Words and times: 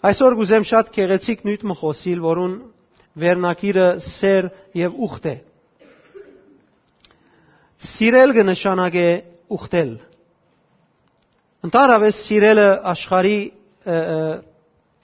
Այսօր 0.00 0.34
գուզեմ 0.38 0.64
շատ 0.64 0.90
քեղեցիկ 0.94 1.42
նույթ 1.44 1.64
մխոսիլ, 1.70 2.20
որուն 2.24 2.52
վերնակիրը 3.20 3.86
սեր 4.04 4.46
եւ 4.80 4.94
ուխտ 5.06 5.26
է։ 5.28 5.34
Սիրել 7.90 8.32
կնշանակե 8.38 9.04
ուխտել։ 9.56 9.90
Ընդհանրապես 11.68 12.20
սիրելը 12.30 12.66
աշխարհի 12.94 13.36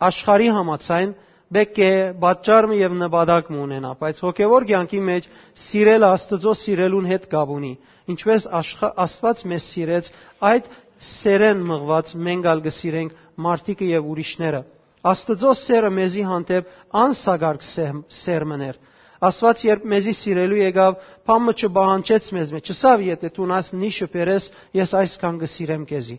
աշխարհի 0.06 0.48
համացայն 0.56 1.12
բեք 1.56 1.80
է 1.86 1.90
պատճառ 2.22 2.68
եւ 2.76 2.94
նպատակ 3.00 3.50
ունենա, 3.66 3.90
բայց 4.00 4.22
հոգեվոր 4.24 4.66
կյանքի 4.70 5.00
մեջ 5.08 5.28
սիրելը 5.66 6.08
Աստծո 6.16 6.54
սիրելուն 6.62 7.10
հետ 7.12 7.28
կապ 7.36 7.52
ունի։ 7.56 7.72
Ինչպես 8.16 8.48
Աստված 8.56 9.44
մեզ 9.52 9.68
սիրեց, 9.76 10.10
այդ 10.52 10.72
սերեն 11.10 11.62
մղված 11.70 12.14
մենք 12.28 12.50
ալ 12.52 12.64
կսիրենք 12.66 13.20
մարդիկը 13.46 13.90
եւ 13.92 14.10
ուրիշները։ 14.16 14.62
Աստծո 15.06 15.54
սերը 15.62 15.90
մեզի 15.96 16.22
հանդեպ 16.30 16.70
անսագարկ 17.04 17.66
սեր 18.20 18.46
մներ։ 18.52 18.78
Աստված 19.26 19.62
երբ 19.64 19.84
մեզի 19.92 20.12
սիրելու 20.20 20.58
եկավ, 20.60 20.96
փամը 21.28 21.52
չբահանջեց 21.56 22.32
մեզ 22.36 22.50
մեջ, 22.56 22.70
չսավ 22.72 23.04
եթե 23.06 23.30
դու 23.36 23.46
նաս 23.52 23.70
նիշը 23.82 24.08
բերես, 24.16 24.48
ես 24.76 24.96
այսքան 25.00 25.38
կսիրեմ 25.42 25.86
քեզի։ 25.92 26.16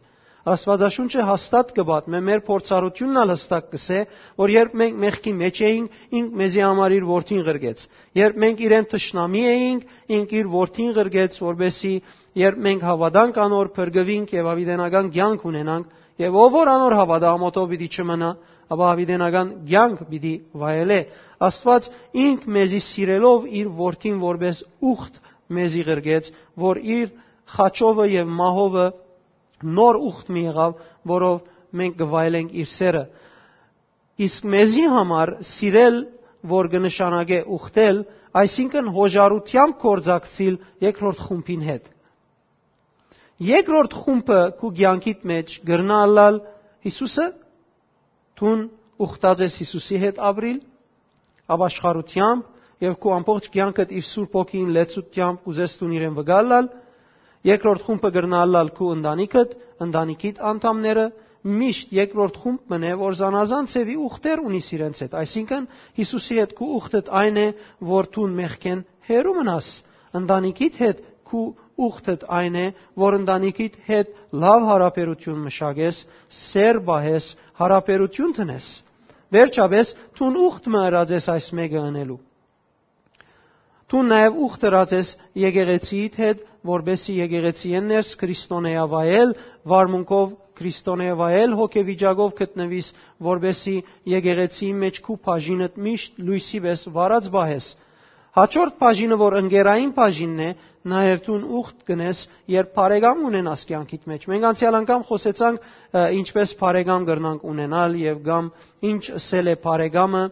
Աստվածաշունչը 0.47 1.23
հաստատ 1.27 1.71
կբատմե, 1.77 2.19
մեր 2.27 2.41
փորձառությունն 2.47 3.17
ալ 3.19 3.31
հստակ 3.33 3.65
կսե, 3.73 3.97
որ 4.39 4.53
երբ 4.53 4.75
մենք 4.81 4.99
մեղքի 5.03 5.33
մեջ 5.41 5.59
էինք, 5.69 5.97
ինք 6.19 6.37
մեզի 6.41 6.61
համար 6.63 6.95
իր 6.97 7.07
որդին 7.09 7.41
ղրգեց։ 7.47 7.83
Երբ 8.19 8.39
մենք 8.43 8.63
իրեն 8.67 8.87
թշնամի 8.93 9.43
էինք, 9.51 9.83
ինք 10.17 10.35
իր 10.39 10.49
որդին 10.55 10.93
ղրգեց, 10.97 11.39
որբեսի 11.47 11.93
երբ 12.47 12.61
մենք 12.67 12.85
հավատանք 12.87 13.41
անոր 13.43 13.71
փրկվինք 13.75 14.35
եւ 14.37 14.49
ավիդենական 14.55 15.11
կյանք 15.17 15.45
ունենանք, 15.51 15.91
եւ 16.23 16.39
ով 16.47 16.55
որ 16.57 16.71
անոր 16.77 16.95
հավատա 17.01 17.33
ամոթով 17.37 17.67
պիտի 17.75 17.89
չմնա, 17.97 18.31
ապա 18.73 18.87
ավիդենական 18.93 19.51
կյանք 19.67 20.03
պիտի 20.11 20.33
վայելե։ 20.61 20.99
Աստված 21.47 21.89
ինք 22.23 22.45
մեզի 22.57 22.81
սիրելով 22.87 23.47
իր 23.61 23.69
որդին 23.77 24.17
որբես 24.23 24.61
ուխտ 24.91 25.19
մեզի 25.57 25.83
ղրգեց, 25.87 26.29
որ 26.63 26.81
իր 26.97 27.13
խաչովը 27.55 28.07
եւ 28.11 28.33
մահովը 28.41 28.87
նոր 29.77 29.99
ուխտ 30.07 30.31
մի 30.35 30.43
եղավ, 30.47 30.73
որով 31.13 31.37
մենք 31.77 31.97
գվայելենք 32.01 32.55
իր 32.61 32.69
սերը։ 32.73 33.03
Իսկ 34.27 34.47
մեզի 34.53 34.85
համար 34.93 35.31
սիրել, 35.47 35.97
որ 36.47 36.69
կնշանակե 36.73 37.39
ուխտել, 37.57 37.99
այսինքն 38.41 38.89
հոժարությամբ 38.97 39.77
կորձակցիլ 39.83 40.57
երկրորդ 40.87 41.23
խումբին 41.27 41.63
հետ։ 41.67 41.89
Երկրորդ 43.47 43.95
խումբը 44.01 44.39
քու 44.59 44.71
ցանկիտ 44.77 45.25
մեջ 45.31 45.55
գրնալալ 45.67 46.39
Հիսուսը 46.87 47.25
թուն 48.37 48.65
ուխտած 49.07 49.43
ես 49.45 49.55
Հիսուսի 49.61 50.01
հետ 50.03 50.21
ապրիլ 50.31 50.59
ապաշխարությամբ 51.57 52.83
եւ 52.87 52.97
քու 53.03 53.13
ամբողջ 53.17 53.47
կյանքդ 53.53 53.93
իր 53.97 54.05
Սուրբ 54.07 54.35
ոգին 54.37 54.67
լեցությամբ 54.77 55.47
ուզես 55.51 55.77
տուն 55.79 55.95
իրեն 55.97 56.17
վգալալ 56.17 56.67
երկրորդ 57.47 57.85
խումբը 57.87 58.11
գրնալալ 58.17 58.69
քու 58.77 58.89
ընտանիքդ, 58.97 59.55
ընտանիքիդ 59.85 60.39
անդամները, 60.51 61.05
միշտ 61.47 61.93
երկրորդ 61.95 62.39
խումբ 62.43 62.71
մնե, 62.73 62.93
որ 62.99 63.17
զանազան 63.21 63.69
ցևի 63.71 63.95
ուխտեր 64.07 64.41
ունի 64.47 64.61
իրենց 64.77 65.01
հետ։ 65.03 65.13
Այսինքն 65.21 65.67
Հիսուսի 65.99 66.39
հետ 66.41 66.55
քու 66.57 66.69
ուխտդ 66.77 67.11
այն 67.21 67.37
է, 67.37 67.47
որ 67.91 68.09
դու 68.17 68.25
մեղքեն 68.39 68.81
հերու 69.07 69.35
մնաս։ 69.37 69.69
Ընտանիքիդ 70.17 70.81
հետ 70.81 71.03
քու 71.27 71.45
ուխտդ 71.87 72.23
այն 72.33 72.55
է, 72.57 72.65
որ 72.97 73.17
ընտանիքիդ 73.21 73.75
հետ 73.87 74.13
լավ 74.43 74.63
հարաբերություն 74.67 75.41
մշակես, 75.45 75.99
սեր 76.37 76.79
բահես, 76.87 77.27
հարաբերություն 77.61 78.33
տնես։ 78.37 78.69
Վերջապես, 79.37 79.93
դու 80.17 80.31
ուխտ 80.47 80.71
մը 80.73 80.83
ես 81.17 81.29
այս 81.33 81.47
մեկը 81.59 81.79
անելու։ 81.83 82.19
Դու 83.87 84.01
նաև 84.03 84.39
ուխտրած 84.43 84.93
ես 84.97 85.09
եկեղեցիիդ 85.41 86.15
հետ, 86.21 86.39
որբեսի 86.67 87.13
եկեղեցիեն 87.17 87.85
ներս 87.91 88.09
քրիստոնեավայել, 88.19 89.29
վարմունքով 89.71 90.33
քրիստոնեավայել 90.59 91.53
հոգեվիճակով 91.59 92.33
գտնվիս, 92.39 92.89
որբեսի 93.27 93.75
եկեղեցիի 94.13 94.71
մեջ 94.83 94.99
քու 95.07 95.17
բաժինդ 95.27 95.79
միշտ 95.87 96.19
լույսի 96.27 96.61
վես 96.67 96.83
վարած 96.97 97.29
բահես։ 97.37 97.69
Հաջորդ 98.37 98.75
բաժինը, 98.81 99.17
որ 99.17 99.35
ընկերային 99.41 99.91
բաժինն 99.97 100.41
է, 100.45 100.49
նաև 100.87 101.21
դու 101.25 101.37
ուխտ 101.59 101.79
կնես, 101.87 102.19
երբ 102.53 102.69
բարեկամ 102.77 103.23
ունենաս 103.29 103.63
կյանքիդ 103.71 104.03
մեջ։ 104.11 104.27
Մենք 104.31 104.45
անցյալ 104.51 104.77
անգամ 104.79 105.05
խոսեցանք 105.07 105.65
ինչպես 106.19 106.53
բարեկամ 106.61 107.07
կրնանք 107.09 107.47
ունենալ 107.51 107.97
եւ 108.01 108.21
գամ 108.27 108.51
ինչ 108.91 109.01
սել 109.25 109.51
է 109.51 109.55
բարեկամը 109.65 110.23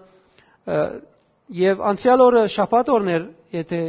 եւ 1.66 1.84
անցյալ 1.92 2.26
օրը 2.26 2.44
շաբաթ 2.56 2.92
օրն 2.96 3.12
էր 3.16 3.26
եթե 3.56 3.82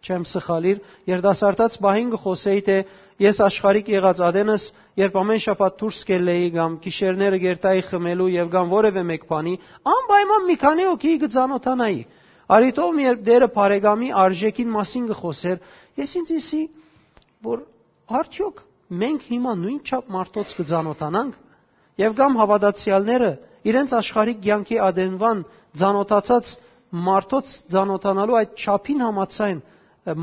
չեմ 0.00 0.24
սխալիր, 0.30 0.78
երդասարտած 1.10 1.76
բահին 1.84 2.12
գխոսեի 2.14 2.62
թե 2.70 2.76
ես 3.20 3.40
աշխարհիկ 3.46 3.90
եղած 3.92 4.22
ադենս, 4.30 4.62
երբ 5.00 5.18
ամեն 5.20 5.42
շաբաթ 5.44 5.76
դուրս 5.82 5.98
կելեի 6.08 6.48
կամ 6.56 6.78
գիշերները 6.86 7.40
գերտայի 7.44 7.82
խմելու 7.90 8.30
եւ 8.38 8.48
կամ 8.54 8.72
որևէ 8.72 9.02
մեկ 9.10 9.26
բանի, 9.30 9.54
անպայման 9.94 10.48
մի 10.50 10.56
քանի 10.64 10.86
օքի 10.94 11.12
գծանոթանայի։ 11.26 12.00
Արիտով 12.50 12.98
երբ 13.04 13.20
դերը 13.26 13.48
բարեկամի 13.54 14.08
արժեքին 14.24 14.70
մասին 14.74 15.04
գխոսեր, 15.10 15.58
ես 16.00 16.14
ինձ 16.20 16.30
իսի 16.40 16.62
որ 17.46 17.62
արդյոք 18.20 18.62
մենք 19.02 19.26
հիմա 19.30 19.52
նույն 19.60 19.78
չափ 19.86 20.08
մարդոց 20.16 20.54
կծանոթանանք 20.58 21.36
եւ 22.02 22.16
կամ 22.20 22.38
հավատացյալները 22.40 23.30
իրենց 23.70 23.94
աշխարհիկ 24.00 24.40
ցանկի 24.46 24.78
ադենվան 24.88 25.44
ծանոթացած 25.80 26.52
մարդոց 27.10 27.52
ծանոթանալու 27.74 28.38
այդ 28.40 28.54
չափին 28.64 29.04
համացայն 29.06 29.60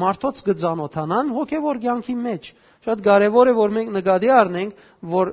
մարդոց 0.04 0.40
կծանոթանան 0.48 1.30
հոգևոր 1.38 1.80
կյանքի 1.86 2.16
մեջ։ 2.28 2.50
Շատ 2.88 3.04
կարևոր 3.08 3.52
է 3.52 3.54
որ 3.58 3.74
մենք 3.78 3.92
նկատի 3.98 4.32
առնենք, 4.38 4.82
որ 5.16 5.32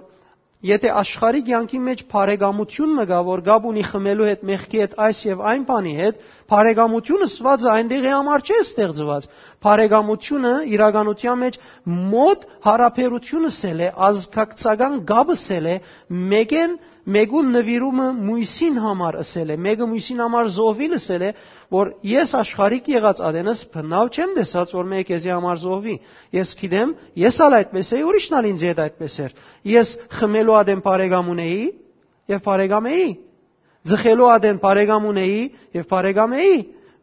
եթե 0.65 0.91
աշխարհի 1.01 1.41
կյանքի 1.49 1.79
մեջ 1.87 2.03
բարեկամություն 2.13 2.93
մգա, 2.99 3.19
որ 3.29 3.43
գաբ 3.49 3.67
ունի 3.71 3.83
խմելու 3.91 4.29
հետ, 4.31 4.45
մեղքի 4.51 4.81
հետ, 4.83 4.95
այս 5.07 5.19
եւ 5.29 5.43
այն 5.51 5.67
բանի 5.69 5.93
հետ, 5.99 6.23
բարեկամությունը 6.55 7.29
սված 7.35 7.67
այնտեղի 7.75 8.13
համար 8.15 8.45
չէ 8.49 8.59
ստեղծված։ 8.65 9.29
Բարեկամությունը 9.65 10.55
իրականության 10.77 11.41
մեջ 11.45 11.59
մոտ 12.15 12.49
հարաբերությունը 12.65 13.53
սել 13.59 13.85
է, 13.85 13.91
ազգակցական 14.09 14.99
գաբը 15.13 15.39
սել 15.45 15.69
է, 15.75 15.77
մեկեն 16.35 16.79
մեկուն 17.05 17.49
նվիրումը 17.53 18.05
մույսին 18.17 18.77
համար 18.81 19.17
ասել 19.21 19.51
է, 19.53 19.57
մեկը 19.65 19.87
մույսին 19.91 20.21
համար 20.25 20.47
զոհվի 20.55 20.87
լսել 20.95 21.25
է, 21.25 21.31
որ 21.75 21.91
ես 22.09 22.31
աշխարհիկ 22.39 22.89
եղած 22.95 23.21
ադենս 23.29 23.65
բնավ 23.75 24.11
չեմ 24.15 24.33
տեսած, 24.39 24.73
որ 24.79 24.89
մեկ 24.93 25.11
եզի 25.13 25.33
համար 25.35 25.61
զոհվի։ 25.65 25.97
Ես 26.39 26.55
գիտեմ, 26.61 26.95
ես 27.21 27.41
ալ 27.45 27.57
այդպես 27.59 27.91
էի, 27.95 28.05
ուրիշն 28.09 28.37
ալ 28.39 28.49
ինձ 28.51 28.65
հետ 28.69 28.81
այդպես 28.85 29.17
էր։ 29.25 29.35
Ես 29.75 29.93
խմելու 30.15 30.57
ադեն 30.61 30.83
բարեկամ 30.85 31.29
ունեի 31.35 31.65
եւ 32.35 32.45
բարեկամ 32.49 32.89
էի։ 32.95 33.09
Ձխելու 33.85 34.31
ադեն 34.33 34.61
բարեկամ 34.65 35.09
ունեի 35.13 35.43
եւ 35.77 35.89
բարեկամ 35.93 36.37
էի։ 36.41 36.55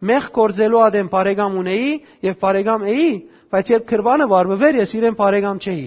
Մեղ 0.01 0.23
կորձելու 0.33 0.81
ադեն 0.81 1.11
բարեկամ 1.11 1.57
ունեի 1.61 1.91
եւ 2.25 2.37
բարեկամ 2.41 2.85
էի, 2.89 3.09
բայց 3.53 3.71
երբ 3.75 3.83
քրբանը 3.91 4.25
վարվվեր, 4.31 4.79
ես 4.81 4.93
իրեն 4.97 5.17
բարեկամ 5.19 5.59
չէի։ 5.61 5.85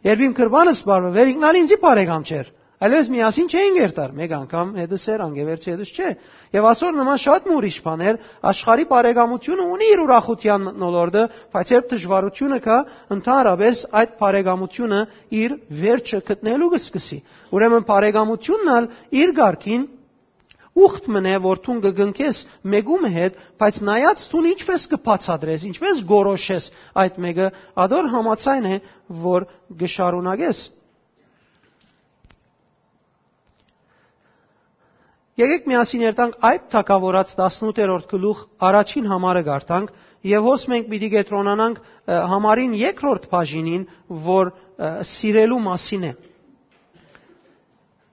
Երբ 0.00 0.22
իմ 0.24 0.32
քրբանս 0.38 0.80
վարվվեր, 0.88 1.32
ինքնալ 1.34 1.58
ինձի 1.60 1.76
բարեկամ 1.82 2.24
չէր։ 2.30 2.48
Այլևս 2.80 3.08
միասին 3.12 3.48
չէին 3.52 3.74
գերտար, 3.76 4.12
մեկ 4.16 4.30
անգամ 4.38 4.68
հետս 4.80 5.02
էր, 5.12 5.22
անգևերջ 5.26 5.64
հետս 5.68 5.90
չէ։ 5.92 6.06
Եվ 6.56 6.68
ասոր 6.70 6.94
նման 6.96 7.18
շատ 7.20 7.48
մուրիշ 7.50 7.76
բաներ, 7.84 8.18
աշխարհի 8.50 8.86
բարեկամությունը 8.92 9.66
ունի 9.74 9.88
իր 9.92 10.02
ուրախության 10.06 10.64
մտնոլորտը, 10.68 11.24
բայց 11.56 11.72
երբ 11.74 11.90
դժվարությունը 11.90 12.58
կա, 12.64 12.78
ընդհանրապես 13.18 13.82
այդ 14.00 14.16
բարեկամությունը 14.24 15.02
իր 15.42 15.56
վերջը 15.82 16.22
գտնելու 16.30 16.70
կսկսի։ 16.78 17.20
Ուրեմն 17.60 17.86
բարեկամությունն 17.92 18.72
ալ 18.80 18.90
իր 19.20 19.36
ղարքին 19.40 19.86
ուխտ 20.80 21.06
մնե 21.12 21.36
որ 21.44 21.60
ցուն 21.66 21.78
կգնքես 21.84 22.42
մեգում 22.72 23.06
հետ, 23.12 23.38
բայց 23.60 23.78
նայած 23.90 24.26
ցուն 24.32 24.50
ինչպես 24.54 24.84
կբացադրես, 24.94 25.64
ինչպես 25.68 26.04
գորոշես 26.08 26.68
այդ 27.04 27.18
մեկը, 27.26 27.48
ադոր 27.84 28.12
համացայն 28.14 28.68
է, 28.70 28.76
որ 29.24 29.48
գշարունակես 29.82 30.60
Եկեք 35.40 35.68
միասին 35.70 36.02
երթանք 36.04 36.40
այդ 36.44 36.64
թակավորած 36.72 37.30
18-րդ 37.38 38.08
գլուխ 38.10 38.40
առաջին 38.68 39.06
համարը 39.10 39.42
գարտանք 39.46 39.92
եւ 40.30 40.48
հոս 40.48 40.64
մենք 40.72 40.88
պիտի 40.90 41.08
գետրոնանանք 41.14 41.78
համարին 42.32 42.74
երկրորդ 42.80 43.28
բաժինին, 43.30 43.86
որ 44.26 44.50
սիրելու 45.10 45.60
մասին 45.66 46.04
է։ 46.10 46.12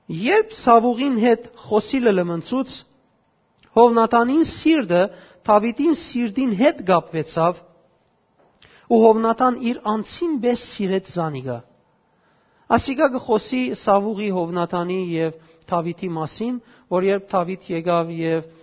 Երբ 0.08 0.54
Սավուղին 0.56 1.18
հետ 1.26 1.50
խոսիլը 1.68 2.14
լմնցուց, 2.16 2.78
Հովնատանին 3.78 4.46
սիրտը 4.50 5.02
Դավիթին 5.48 5.98
սիրտին 6.04 6.54
հետ 6.62 6.80
գապվեցավ, 6.88 7.60
ու 8.88 9.02
Հովնատան 9.04 9.60
իր 9.72 9.82
անցին 9.94 10.40
բես 10.46 10.64
սիրեց 10.78 11.12
զանիգա։ 11.18 11.58
Ասիկա 12.78 13.08
գխոսի 13.18 13.62
Սավուղի 13.84 14.30
Հովնատանի 14.38 14.98
եւ 15.18 15.36
Դավիթի 15.68 16.10
մասին, 16.16 16.56
որ 16.94 17.08
երբ 17.08 17.26
Դավիթ 17.32 17.70
եկավ 17.78 18.12
եւ 18.18 18.54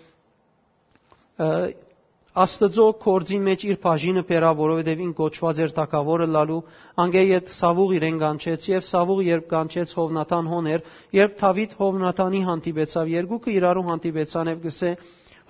Աստծո 2.34 2.84
կորձին 2.98 3.42
մեջ 3.46 3.64
իր 3.68 3.76
բաժինը 3.82 4.22
բերա, 4.26 4.48
որովհետև 4.58 5.02
ին 5.04 5.10
կոչված 5.18 5.58
էր 5.64 5.74
թակավորը 5.76 6.26
լալու, 6.34 6.56
անգե 7.04 7.22
իդ 7.30 7.52
Սավուղ 7.54 7.92
իրեն 7.94 8.16
կանչեց 8.22 8.66
եւ 8.72 8.86
Սավուղ 8.88 9.20
երբ 9.28 9.44
կանչեց 9.52 9.92
Հովնատան 9.98 10.48
հոներ, 10.50 10.82
երբ 11.14 11.36
Դավիթ 11.44 11.76
Հովնատանի 11.78 12.40
հանդիպեցավ, 12.48 13.12
երկուքը 13.14 13.54
իրարու 13.54 13.86
հանդիպեցան 13.90 14.50
եւ 14.50 14.58
գսե 14.66 14.90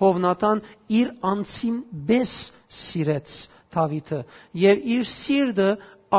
Հովնատան 0.05 0.61
իր 0.99 1.11
անցին 1.33 1.81
բես 2.05 2.33
սիրեց 2.85 3.35
Դավիթը 3.75 4.19
եւ 4.61 4.87
իր 4.95 5.05
սիրտը 5.15 5.69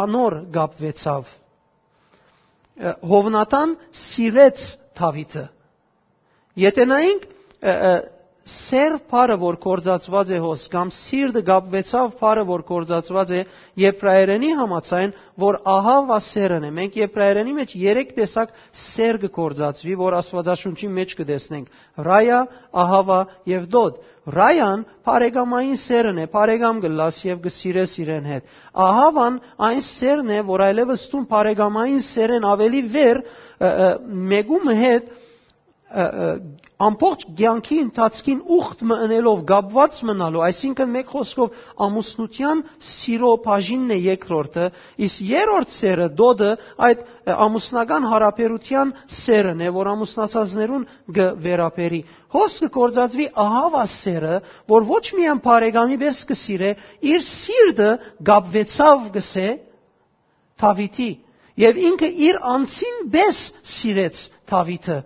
անոր 0.03 0.37
գապվեցավ։ 0.57 1.35
Հովնատան 3.11 3.77
սիրեց 4.03 4.67
Դավիթը։ 4.99 5.45
Եթե 6.57 6.85
նայենք 6.89 7.25
սեր 8.47 8.93
բարը 9.11 9.37
որ 9.43 9.57
կորցածված 9.63 10.29
է 10.31 10.37
հոս 10.45 10.65
կամ 10.71 10.91
սիրտը 10.95 11.41
գապվեցավ 11.49 12.13
բարը 12.21 12.45
որ 12.51 12.63
կորցածված 12.69 13.33
է 13.35 13.41
եբրայերենի 13.83 14.51
համացայն 14.61 15.15
որ 15.43 15.59
ահավա 15.73 16.19
սերն 16.29 16.67
է 16.69 16.71
մենք 16.77 16.99
եբրայերենի 17.01 17.55
մեջ 17.59 17.75
երեք 17.83 18.13
տեսակ 18.21 18.55
սեր 18.85 19.19
կկորցածվի 19.27 19.97
որ 20.05 20.19
աստվածաշունչի 20.21 20.93
մեջ 21.01 21.17
կտեսնենք. 21.21 21.67
Ռայա 22.07 22.41
ահավա 22.87 23.19
եւ 23.57 23.67
դոդ 23.75 23.99
Ռայան 24.27 24.81
բարեկամային 25.07 25.77
սերն 25.79 26.17
է, 26.19 26.25
բարեկամ 26.33 26.79
գլաս 26.83 27.19
եւ 27.29 27.43
գսիրես 27.45 27.93
իրեն 28.03 28.25
հետ։ 28.31 28.49
Ահավան 28.87 29.37
այն 29.69 29.85
սերն 29.87 30.33
է, 30.35 30.39
որ 30.49 30.65
այլևս 30.67 31.05
տուն 31.13 31.29
բարեկամային 31.31 32.01
սերն 32.09 32.49
ավելի 32.51 32.81
վեր 32.97 33.21
մեգում 34.35 34.73
հետ 34.81 35.13
ամբողջ 35.87 37.21
ցանկի 37.39 37.77
ընթացքին 37.81 38.39
ուխտ 38.57 38.81
մնելով 38.91 39.43
գաբված 39.47 40.01
մնալու, 40.09 40.43
այսինքն 40.47 40.91
մեկ 40.97 41.13
խոսքով 41.15 41.61
ամուսնության 41.87 42.63
սիրո 42.87 43.31
բաժինն 43.45 43.95
է 43.95 43.99
երկրորդը, 44.07 44.67
իսկ 45.07 45.23
երրորդ 45.31 45.77
սերը 45.77 46.09
դոդը 46.19 46.51
այդ 46.89 47.07
ամուսնական 47.47 48.09
հարաբերության 48.11 48.93
սերն 49.21 49.63
է, 49.63 49.71
որ 49.79 49.93
ամուսնացածներուն 49.95 50.87
գվերապերի։ 51.17 52.03
Հոսքը 52.35 52.71
կորցածվի 52.77 53.27
ահավա 53.47 53.87
սերը, 53.95 54.37
որ 54.75 54.89
ոչ 54.91 55.05
միայն 55.23 55.43
բարեկամի 55.47 55.99
պես 56.03 56.23
կսիրե, 56.35 56.71
իր 57.15 57.27
սիրտը 57.31 57.91
գաբվեցավ 58.27 59.11
գսե 59.17 59.49
Դավիթի 60.57 61.11
եւ 61.63 61.85
ինքը 61.89 62.09
իր 62.27 62.39
անցին 62.57 63.05
պես 63.13 63.43
սիրեց 63.77 64.23
Դավիթը 64.51 64.97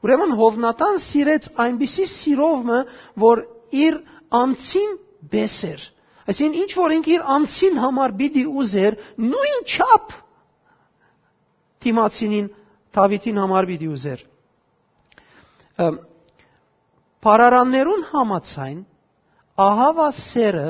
Ուրեմն 0.00 0.34
Հովնատան 0.40 0.98
սիրեց 1.04 1.48
այնպիսի 1.60 2.06
սիրովը, 2.10 2.78
որ 3.20 3.42
իր 3.84 3.98
անցին 4.40 4.94
բեսեր։ 5.32 5.82
Այսինքն 6.30 6.60
ինչ 6.62 6.70
որ 6.78 6.94
ինք 6.96 7.10
իր 7.10 7.24
անցին 7.36 7.80
համար 7.84 8.14
պիտի 8.20 8.44
ուզեր, 8.60 8.96
նույն 9.30 9.64
չափ 9.66 10.14
Թիմացինին 11.80 12.48
Դավիթին 12.96 13.40
համար 13.40 13.68
պիտի 13.70 13.88
ուզեր։ 13.90 14.24
Փարարաններուն 17.24 18.02
համացայն 18.10 18.80
ահավա 19.64 20.08
սերը 20.16 20.66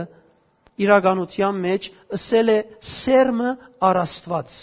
իրականության 0.81 1.63
մեջ 1.65 1.89
ըսել 2.17 2.53
է 2.55 2.59
սերմը 2.91 3.51
առաստված։ 3.91 4.59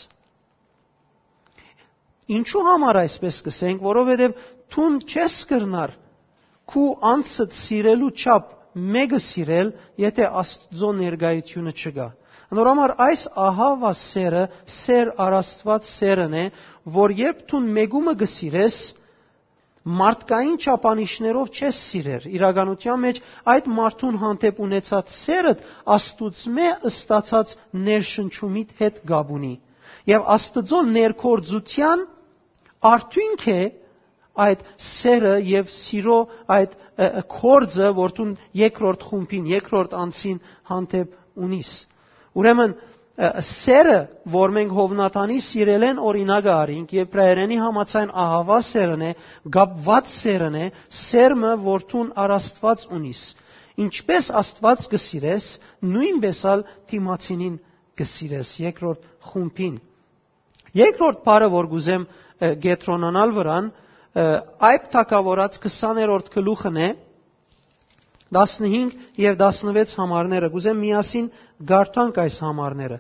Ինչու 2.38 2.64
համար 2.68 3.00
այսպես 3.04 3.36
կսենք, 3.46 3.84
որովհետև 3.88 4.40
թուն 4.74 5.00
չես 5.08 5.36
կրնար 5.50 5.96
քու 6.68 6.88
անցդ 7.14 7.58
սիրելու 7.64 8.14
չափ 8.22 8.54
մեկը 8.78 9.20
սիրել, 9.24 9.70
եթե 10.04 10.26
Աստծո 10.42 10.90
ներգայությունը 11.02 11.74
չկա։ 11.74 12.08
Նորմալ 12.58 12.94
այս 13.04 13.24
ահավա 13.44 13.92
սերը, 14.00 14.44
սեր 14.72 15.10
առաստված 15.24 15.88
սերն 15.92 16.36
է, 16.38 16.44
որ 16.98 17.14
երբ 17.20 17.42
դու 17.52 17.62
մեգումը 17.78 18.14
գսիրես, 18.22 18.78
մարդկային 19.88 20.56
չափանիշներով 20.64 21.52
չես 21.58 21.80
սիրեր։ 21.88 22.28
Իրականության 22.38 23.02
մեջ 23.04 23.20
այդ 23.54 23.68
մարդուն 23.78 24.18
հանդեպ 24.24 24.62
ունեցած 24.68 25.12
սերդ 25.16 25.66
Աստուծմե 25.96 26.70
ըստացած 26.90 27.54
ներշնչումիդ 27.88 28.74
հետ 28.82 29.02
գաբ 29.12 29.34
ունի։ 29.38 29.54
Եվ 30.12 30.28
Աստծո 30.38 30.82
ներկործության 30.92 32.04
արդյունք 32.92 33.48
է 33.48 33.62
այդ 34.46 34.66
սերը 34.88 35.36
եւ 35.48 35.72
սիրո 35.74 36.18
այդ 36.58 36.76
կորձը, 37.38 37.90
որ 37.98 38.14
դու 38.18 38.28
երկրորդ 38.62 39.08
խումբին, 39.10 39.50
երկրորդ 39.54 39.96
անցին 39.98 40.40
հանդեպ 40.72 41.16
ունիս։ 41.48 41.72
Ուրեմն 42.38 42.76
սերը, 43.18 43.98
որ 44.30 44.52
մենք 44.54 44.74
Հովնատանի 44.78 45.38
սիրել 45.42 45.86
են 45.88 46.02
օրինակը 46.06 46.52
արինք, 46.54 46.92
Եբրայերենի 47.00 47.58
համացայն 47.64 48.12
ահավա 48.24 48.58
սերն 48.68 49.06
է, 49.08 49.12
գապված 49.56 50.12
սերն 50.18 50.58
է, 50.62 50.68
սերմը, 51.02 51.54
որ 51.66 51.86
դու 51.94 52.04
առաստված 52.26 52.86
ունիս։ 52.98 53.24
Ինչպես 53.88 54.30
Աստված 54.42 54.86
կսիրես, 54.94 55.48
նույնպես 55.86 56.44
ալ 56.52 56.64
թիմացինին 56.92 57.58
կսիրես 57.98 58.54
երկրորդ 58.68 59.10
խումբին։ 59.32 59.76
Երկրորդ 60.78 61.20
բառը, 61.26 61.50
որ 61.58 61.70
գուզեմ 61.74 62.08
գետրոնանալ 62.68 63.34
վրան, 63.38 63.70
այդ 64.16 64.88
թակավորած 64.94 65.60
20-րդ 65.64 66.32
գլուխն 66.34 66.80
է 66.86 66.88
15 68.34 68.96
եւ 69.24 69.38
16 69.42 69.94
համարները։ 70.02 70.50
Գուզեմ 70.54 70.82
միասին 70.84 71.30
գարտանք 71.70 72.18
այս 72.24 72.40
համարները։ 72.44 72.98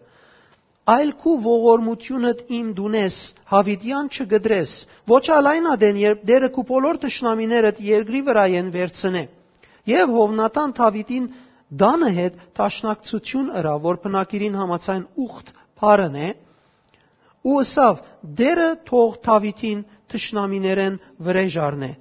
Այլ 0.87 1.09
քու 1.19 1.33
ողորմությունդ 1.43 2.43
իմ 2.57 2.67
դունես, 2.77 3.15
հավիտյան 3.51 4.07
չգդրես, 4.07 4.75
ոչ 5.11 5.23
ալայն 5.35 5.65
ադեն, 5.73 5.97
երբ 5.99 6.21
դերը 6.29 6.49
քու 6.55 6.63
բոլոր 6.69 6.99
տշնամիներդ 7.03 7.81
երկրի 7.87 8.21
վրա 8.29 8.45
են 8.61 8.69
վերցնե։ 8.71 9.23
Եվ 9.91 10.13
Հովնատան 10.15 10.73
Դավիթին 10.77 11.25
դանը 11.81 12.11
հետ 12.19 12.39
տաշնակցություն 12.55 13.51
ыրա, 13.59 13.75
որ 13.83 13.99
բնակիրին 14.05 14.55
համացայն 14.61 15.03
ուխտ 15.27 15.51
բարն 15.81 16.15
է, 16.23 16.29
ու 17.47 17.59
ըսավ 17.67 17.99
դերը 18.39 18.69
թող 18.87 19.19
Դավիթին 19.27 19.83
թշնամիներեն 20.11 20.99
վրեժարնե։ 21.27 21.91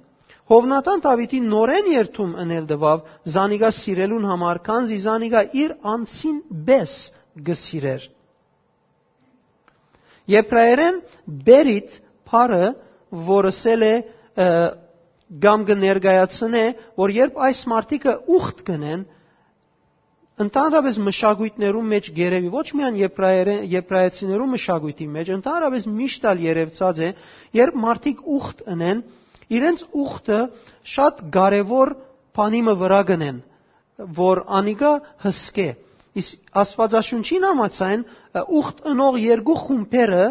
Հովնատան 0.47 1.01
Դավիթին 1.03 1.47
նորեն 1.51 1.87
երթում 1.91 2.35
ընել 2.43 2.67
դվավ 2.69 3.07
Զանիգա 3.35 3.71
սիրելուն 3.77 4.27
համար, 4.31 4.59
քանզի 4.67 4.99
Զանիգա 5.03 5.41
իր 5.63 5.73
անցին 5.93 6.37
բես 6.67 6.93
գսիրեր։ 7.49 8.05
Եբրայերեն 10.37 11.01
բերիտ 11.47 11.97
փարը, 12.31 12.63
որը 13.27 13.51
սել 13.57 13.85
է 13.87 13.93
գամ 15.43 15.67
կներկայացնե, 15.67 16.63
որ 16.99 17.13
երբ 17.17 17.39
այս 17.47 17.61
մարտիկը 17.71 18.15
ուխտ 18.37 18.63
գնեն, 18.67 19.05
Ընդհանրապես 20.37 20.97
մշակույթներում 21.01 21.87
մեջ 21.91 22.07
գերեւի 22.17 22.49
ոչ 22.53 22.65
միայն 22.77 22.97
եբրայեցիներու 23.73 24.47
մշակույթի 24.51 25.07
մեջ, 25.15 25.31
ընդհանրապես 25.37 25.87
միշտ 25.97 26.27
ալ 26.31 26.43
երևցած 26.45 26.99
է, 27.01 27.09
երբ 27.57 27.79
մարդիկ 27.85 28.19
ուխտ 28.37 28.61
ընեն, 28.75 29.01
իրենց 29.57 29.81
ուխտը 30.03 30.39
շատ 30.93 31.23
կարևոր 31.37 31.93
բանիմը 32.37 32.75
վրա 32.83 32.99
գնեն, 33.09 33.39
որ 34.21 34.43
անիկա 34.59 34.91
հսկե։ 35.25 35.67
Իսկ 36.21 36.53
Աստվածաշունչին 36.61 37.47
համաձայն 37.47 38.05
ուխտ 38.61 38.85
ընող 38.93 39.17
երկու 39.23 39.57
խումբերը 39.63 40.23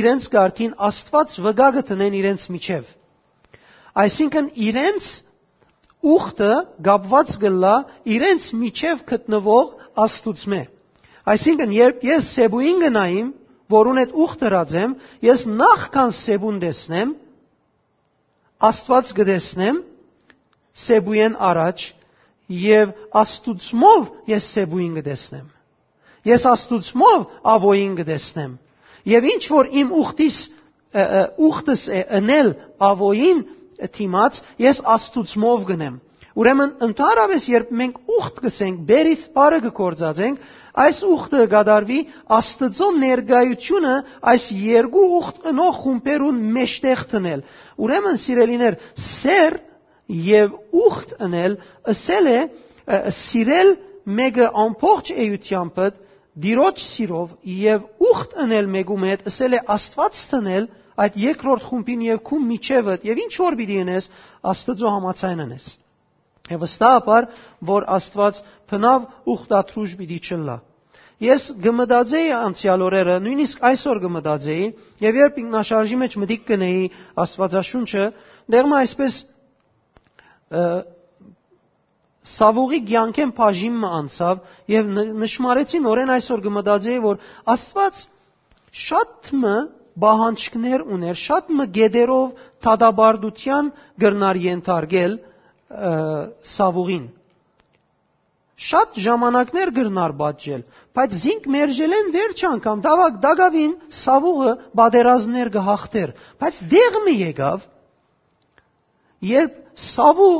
իրենց 0.00 0.28
ղարքին 0.34 0.74
Աստված 0.88 1.36
վգա 1.44 1.68
գտնեն 1.78 2.16
իրենց 2.20 2.48
միջև։ 2.54 2.88
Այսինքն 4.04 4.48
իրենց 4.68 5.10
ուխտը 6.04 6.52
գապված 6.84 7.34
գլա 7.42 7.74
իրենց 8.14 8.48
միջև 8.60 9.02
գտնվող 9.08 9.66
աստուծմե։ 10.04 10.62
Այսինքն 11.34 11.74
երբ 11.74 12.04
ես 12.04 12.30
Սեբուին 12.34 12.80
գնայիմ, 12.84 13.28
որուն 13.74 14.00
այդ 14.02 14.16
ուխտը 14.24 14.50
ռածեմ, 14.54 14.96
ես 15.24 15.44
նախքան 15.60 16.10
Սեբուն 16.20 16.58
տեսնեմ, 16.64 17.14
Աստված 18.64 19.10
գտեսնեմ 19.18 19.80
Սեբուեն 20.84 21.34
առաջ 21.48 21.82
եւ 22.54 22.92
աստուծմով 23.20 24.06
ես 24.30 24.46
Սեբուին 24.54 24.94
գտեսնեմ։ 24.98 25.48
Ես 26.28 26.46
աստուծմով 26.50 27.24
ավոին 27.54 27.96
գտեսնեմ։ 28.00 28.54
Եվ 29.14 29.26
ինչ 29.34 29.42
որ 29.54 29.70
իմ 29.80 29.92
ուխտիս 30.00 30.38
ուխտս 31.48 31.84
է 31.90 32.00
ընել 32.20 32.50
ավոին 32.88 33.42
թիմած, 33.94 34.40
ես 34.64 34.82
աստուծմով 34.94 35.64
գնեմ։ 35.70 36.02
Ուրեմն 36.34 36.70
ընդհանրապես 36.82 37.44
երբ 37.46 37.68
մենք 37.78 37.98
ուխտ 38.14 38.38
գսենք, 38.44 38.78
բերից 38.88 39.26
բարը 39.36 39.58
գործածենք, 39.78 40.46
այս 40.84 41.00
ուխտը 41.06 41.42
գադարվի 41.52 41.98
Աստծո 42.34 42.88
ներգայությունը 42.98 43.92
այս 44.32 44.46
երկու 44.64 45.04
ուխտ 45.18 45.46
ընող 45.52 45.76
խումբերուն 45.84 46.40
մեջտեղ 46.56 47.04
տնել։ 47.14 47.44
Ուրեմն 47.86 48.18
սիրելիներ, 48.24 48.78
սեր 49.04 49.58
եւ 50.24 50.56
ուխտ 50.84 51.14
ընել 51.28 51.56
ասել 51.94 52.30
է 52.34 52.38
սիրել 53.22 53.70
մեկը 54.18 54.48
ամբողջ 54.64 55.12
էությամբ 55.24 55.78
դիրոջ 56.44 56.80
սիրով 56.82 57.34
եւ 57.46 57.84
ուխտ 58.10 58.32
ընել 58.44 58.70
մեկում 58.74 59.04
հետ 59.08 59.28
ասել 59.30 59.54
է 59.54 59.60
Աստված 59.74 60.22
տնել 60.32 60.64
այդ 61.02 61.16
երկրորդ 61.24 61.64
խումբին 61.68 62.02
եւ 62.08 62.20
քում 62.28 62.44
միջևդ 62.50 63.06
եւ 63.08 63.22
ինչ 63.24 63.32
որ 63.44 63.56
պիտի 63.60 63.78
ընես 63.84 64.06
Աստծո 64.52 64.92
համաձայն 64.94 65.42
ընես։ 65.44 65.66
Եվ 66.54 66.60
վստահաբար 66.64 67.26
որ 67.72 67.86
Աստված 67.96 68.40
փնավ 68.70 69.04
ուխտաթրուժ 69.34 69.94
պիտի 70.00 70.18
չլա։ 70.28 70.56
Ես 71.24 71.44
գմդաձեի 71.64 72.30
անցյալ 72.36 72.82
օրերը, 72.84 73.14
նույնիսկ 73.24 73.60
այսօր 73.70 74.00
գմդաձեի, 74.04 74.64
եւ 75.04 75.18
երբ 75.20 75.36
ինքնաշարժի 75.44 75.98
մեջ 76.02 76.16
մտիկ 76.24 76.42
կնեի 76.50 76.82
Աստվածաշունչը, 77.24 78.06
դերմա 78.54 78.80
այսպես 78.84 79.18
Սավուղի 82.34 82.80
ցանկեն 82.88 83.32
բաժինը 83.38 83.88
անցավ 84.00 84.42
եւ 84.74 84.90
նշмарեցին 85.22 85.88
օրեն 85.92 86.12
այսօր 86.14 86.42
գմդաձեի, 86.48 87.00
որ 87.04 87.18
Աստված 87.54 88.04
շատ 88.84 89.32
մը 89.44 89.56
բահանջքներ 90.02 90.84
ուներ 90.94 91.18
շատ 91.24 91.50
մգեդերով 91.58 92.46
թադաբարդության 92.66 93.68
գրնար 94.04 94.40
ենթարկել 94.44 95.12
սավուղին 96.54 97.04
շատ 98.54 98.98
ժամանակներ 99.02 99.70
գրնար 99.74 100.12
բաճել, 100.18 100.60
բայց 100.94 101.14
զինք 101.24 101.46
մերժելեն 101.54 102.10
վերջ 102.14 102.42
անգամ 102.48 102.82
դավակ 102.84 103.16
դագավին 103.24 103.72
սավուղը 103.98 104.52
բادرազներ 104.78 105.48
գահախտեր, 105.56 106.12
բայց 106.38 106.60
դեղը 106.74 107.14
եկավ, 107.14 107.64
երբ 109.34 109.56
սավուղ 109.84 110.38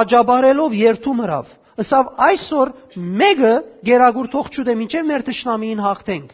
աջաբարելով 0.00 0.76
երթում 0.80 1.20
հրավ, 1.26 1.52
ըսավ 1.82 2.12
այսօր 2.28 2.72
մեկը 3.22 3.52
գերագուրթող 3.88 4.48
չուդե 4.52 4.76
մինչև 4.80 5.08
մեր 5.12 5.24
ճշնամին 5.28 5.84
հաղթենք։ 5.84 6.32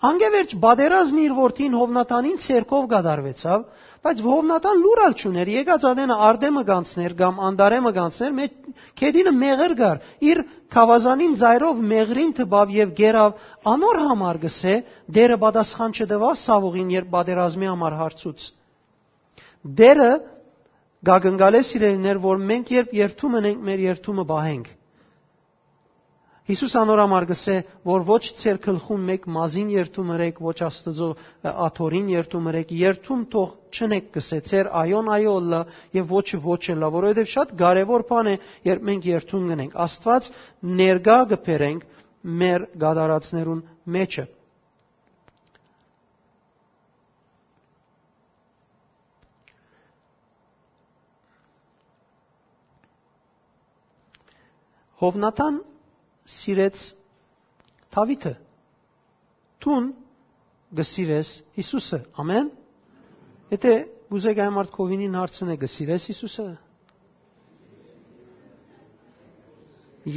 Անգևերջ 0.00 0.52
բادرազմը 0.60 1.22
իր 1.26 1.32
որդին 1.36 1.74
Հովնատանին 1.76 2.36
ցերկով 2.40 2.84
գդարվեցավ, 2.88 3.64
բայց 4.00 4.20
Հովնատան 4.24 4.78
լուրալ 4.80 5.16
չուներ, 5.20 5.50
եկած 5.60 5.82
ադենը 5.90 6.16
արդեմը 6.28 6.62
գանցներ 6.70 7.14
կամ 7.18 7.42
անդարեմը 7.48 7.92
գանցներ, 7.98 8.32
մեջ 8.38 8.54
քեդինը 9.00 9.34
մեղր 9.40 9.74
գար, 9.80 10.00
իր 10.30 10.40
խավազանին 10.72 11.36
ծայրով 11.42 11.84
մեղրին 11.92 12.32
թբավ 12.40 12.74
եւ 12.78 12.96
գերավ 13.02 13.44
անոր 13.74 14.00
համար 14.08 14.40
գսե, 14.46 14.74
դերը 15.20 15.38
պատասխան 15.44 15.96
չդվա 16.00 16.32
Սավուղին 16.46 16.96
երբ 16.96 17.14
բادرազմի 17.20 17.70
համար 17.74 18.00
հարցուց։ 18.00 18.50
Դերը 19.84 20.10
գագնգալես 21.10 21.76
իրեններ, 21.76 22.24
որ 22.24 22.44
մենք 22.48 22.76
երբ 22.80 23.00
երթում 23.04 23.40
ենք, 23.40 23.64
մեր 23.68 23.88
երթումը 23.90 24.30
բահենք 24.32 24.76
Հիսուս 26.48 26.72
անորամար 26.80 27.24
գսե, 27.30 27.54
որ 27.86 28.04
ոչ 28.08 28.18
ցեր 28.40 28.58
քլխում 28.64 29.02
մեկ 29.10 29.26
մազին 29.34 29.68
երթում 29.74 30.08
ըրեք, 30.16 30.38
ոչ 30.46 30.54
Աստծո 30.66 31.08
աթորին 31.66 32.08
երթում 32.14 32.48
ըրեք, 32.52 32.72
երթում 32.80 33.22
թող 33.34 33.52
չնեք 33.76 34.08
գսե, 34.16 34.38
ցեր 34.48 34.70
այոն 34.82 35.10
այոլլա 35.16 35.60
եւ 36.00 36.10
ոչը 36.16 36.40
ոչը 36.48 36.76
լա, 36.80 36.90
որովհետեւ 36.96 37.30
շատ 37.34 37.54
կարեւոր 37.60 38.06
բան 38.10 38.32
է, 38.32 38.34
երբ 38.70 38.84
մենք 38.90 39.08
երթում 39.12 39.46
գնենք։ 39.52 39.78
Աստված 39.86 40.30
ներգա 40.80 41.18
գբերենք 41.36 41.88
մեր 42.40 42.68
գադարածներուն 42.82 43.64
մեջը։ 44.00 44.26
Հովնատան 55.00 55.54
սիրեց 56.38 56.82
Դավիթը։ 57.94 58.32
Տուն 59.64 59.86
գսիրես 60.80 61.30
Հիսուսը։ 61.58 62.00
Ամեն։ 62.22 62.50
Եթե 63.50 63.72
գուզեք 64.10 64.42
այն 64.44 64.52
մարդ 64.56 64.74
կովինին 64.76 65.16
հարցնե 65.20 65.56
գսիրես 65.64 66.06
Հիսուսը։ 66.10 66.46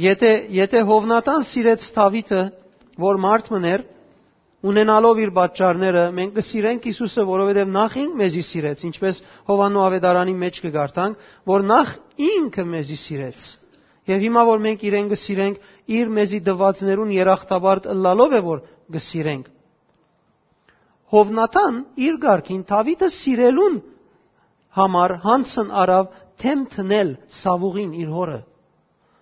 Եթե 0.04 0.30
եթե 0.58 0.84
Հովնատան 0.88 1.42
սիրեց 1.50 1.88
Դավիթը, 1.98 2.42
որ 3.04 3.18
մարդ 3.24 3.50
մներ, 3.54 3.84
ունենալով 4.64 5.20
իր 5.24 5.32
պատճառները, 5.36 6.04
մենք 6.18 6.32
կսիրենք 6.38 6.86
Հիսուսը, 6.88 7.24
որովհետև 7.28 7.74
նախ 7.74 7.96
ինք 8.04 8.14
մեզի 8.22 8.44
սիրեց, 8.48 8.84
ինչպես 8.88 9.18
Հովանու 9.50 9.82
ավետարանի 9.84 10.34
մեջ 10.40 10.60
կգարտանք, 10.64 11.26
որ 11.52 11.66
նախ 11.74 11.92
ինքը 12.30 12.64
մեզի 12.70 12.98
սիրեց։ 13.02 13.50
Եվ 14.04 14.24
հիմա 14.26 14.42
որ 14.50 14.62
մենք 14.64 14.82
իրեն 14.84 15.10
գսիրենք, 15.14 15.60
իր 15.98 16.10
մեզի 16.18 16.40
դվածներուն 16.48 17.12
երախտաբարդ 17.14 17.86
ըլլալով 17.94 18.34
է 18.36 18.40
որ 18.44 18.62
գսիրենք։ 18.96 19.46
Հովնատան 21.14 21.78
իր 22.04 22.18
ղարքին 22.24 22.62
Դավիթը 22.68 23.08
սիրելուն 23.14 23.76
համար 24.78 25.14
հանցն 25.24 25.72
արավ 25.84 26.08
թեմ 26.42 26.64
տնել 26.74 27.10
Սավուղին 27.40 27.92
իր 28.02 28.10
հորը։ 28.14 28.38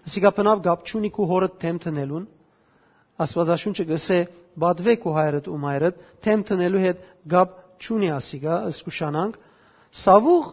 Ասիկա 0.09 0.31
բնավ 0.39 0.63
գապ 0.67 0.87
չունի 0.89 1.11
քու 1.15 1.27
հորը 1.33 1.49
թեմ 1.63 1.81
տնելուն։ 1.85 2.25
Աստվածաշունչը 3.23 3.85
գսե 3.93 4.19
բադվեք 4.63 5.05
ու 5.07 5.15
հայրդ 5.19 5.51
ու 5.53 5.59
մայրդ 5.63 6.01
թեմ 6.25 6.43
տնելու 6.49 6.83
հետ 6.87 7.05
գապ 7.35 7.53
չունի 7.83 8.09
ասիկա 8.17 8.57
ըսկուշանանք։ 8.73 9.37
Սավուղ 10.03 10.49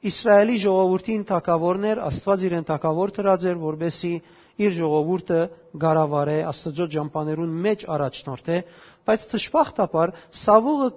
Իսրայելի 0.00 0.54
ժողովրդին 0.64 1.24
թակավորներ, 1.28 1.98
Աստված 2.08 2.44
իրեն 2.48 2.66
թակավոր 2.70 3.10
դրած 3.16 3.42
էր, 3.50 3.58
որբեսի 3.60 4.12
իր 4.64 4.70
ժողովուրդը 4.76 5.40
գարավարե 5.82 6.36
Աստծո 6.50 6.86
ջամփաներուն 6.94 7.52
մեջ 7.66 7.84
առաջնորդ 7.96 8.48
է, 8.54 8.58
բայց 9.10 9.26
թշվախտապար 9.32 10.12
Սավուղը 10.40 10.88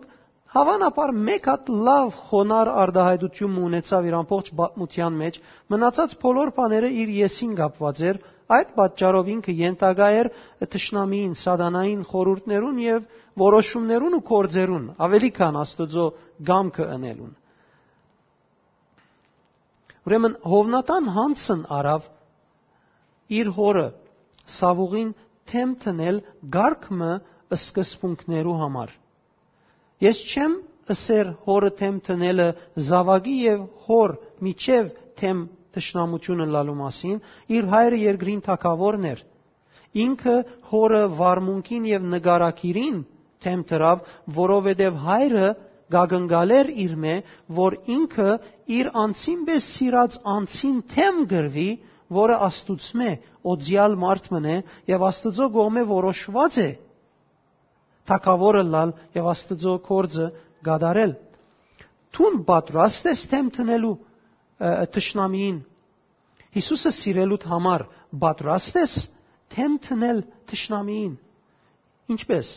հավանաբար 0.54 1.14
մեկ 1.28 1.50
հատ 1.50 1.70
լավ 1.90 2.10
խոնար 2.30 2.72
արդահայտություն 2.84 3.60
ունեցավ 3.68 4.08
իր 4.10 4.18
ամբողջ 4.22 4.50
պատմության 4.60 5.20
մեջ, 5.24 5.40
մնացած 5.74 6.16
բոլոր 6.24 6.52
բաները 6.58 6.92
իր 7.04 7.14
եսին 7.20 7.54
կապված 7.60 8.04
էր, 8.14 8.20
այդ 8.54 8.74
պատճառով 8.80 9.32
ինքը 9.36 9.56
ենթագա 9.64 10.10
էր 10.24 10.32
թշնամիին, 10.76 11.38
սադանային 11.44 12.04
խորուրդներուն 12.14 12.82
եւ 12.88 13.08
որոշումներուն 13.44 14.18
ու 14.20 14.26
կորձերուն, 14.30 14.86
ավելի 15.08 15.32
քան 15.40 15.64
Աստծո 15.64 16.06
գամքը 16.54 16.92
ընելուն։ 17.00 17.34
Ուրեմն 20.04 20.36
Հովնատան 20.52 21.06
հանցն 21.16 21.62
արավ 21.80 22.08
իր 23.40 23.52
հորը 23.58 23.86
Սավուղին 24.58 25.14
թեմ 25.52 25.74
տնել 25.84 26.20
գարկմը 26.56 27.12
սկզբունքներու 27.58 28.56
համար։ 28.64 28.94
Ես 30.04 30.22
չեմ 30.34 30.56
ասեր 30.94 31.30
հորը 31.48 31.72
թեմ 31.80 32.00
տնելը 32.08 32.48
զավագի 32.90 33.36
եւ 33.44 33.62
հոր 33.88 34.16
միջև 34.48 34.90
թեմ 35.22 35.44
տշնամությունը 35.74 36.48
լալու 36.54 36.76
մասին, 36.80 37.22
իր 37.56 37.70
հայրը 37.74 38.00
երկրին 38.04 38.42
թակավորն 38.48 39.08
էր։ 39.14 39.22
Ինքը 40.04 40.36
հորը 40.74 41.02
վարմունքին 41.20 41.88
եւ 41.94 42.08
նգարակիրին 42.14 42.98
թեմ 43.46 43.64
դրավ, 43.70 44.04
որովհետեւ 44.38 45.00
հայրը 45.08 45.48
գագնգալեր 45.94 46.70
իր 46.84 46.94
մե, 47.04 47.16
որ 47.58 47.78
ինքը 47.96 48.30
իր 48.78 48.90
անցին 49.04 49.44
բես 49.50 49.68
սիրած 49.78 50.18
անցին 50.36 50.80
թեմ 50.94 51.20
գրվի, 51.34 51.70
որը 52.14 52.40
աստուծմե, 52.48 53.12
օձյալ 53.54 53.96
մարդ 54.04 54.32
մնե 54.34 54.56
եւ 54.90 55.06
աստծո 55.10 55.48
գոմե 55.58 55.84
որոշված 55.90 56.58
է 56.64 56.70
թակավորը 58.10 58.64
լալ 58.70 58.92
եւ 59.16 59.30
աստծո 59.34 59.76
կորձը 59.88 60.28
գադարել 60.68 61.14
թուն 62.16 62.42
պատրաստ 62.48 63.08
ես 63.10 63.24
թեմ 63.32 63.52
տնելու 63.58 63.94
տշնամիին 64.96 65.62
Հիսուսը 66.54 66.92
սիրելուդ 67.00 67.46
համար 67.50 67.86
պատրաստ 68.24 68.76
ես 68.84 68.96
թեմ 69.56 69.78
տնել 69.88 70.20
տշնամիին 70.52 71.16
ինչպես 72.14 72.52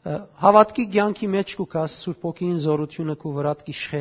հավատքի 0.00 0.84
ցանկի 0.94 1.28
մեջ 1.34 1.54
կուքաս 1.60 1.94
Սուրբ 2.02 2.22
ոգին 2.24 2.54
զորությունը 2.64 3.16
քու 3.20 3.32
վրատ 3.36 3.64
կիշխե 3.66 4.00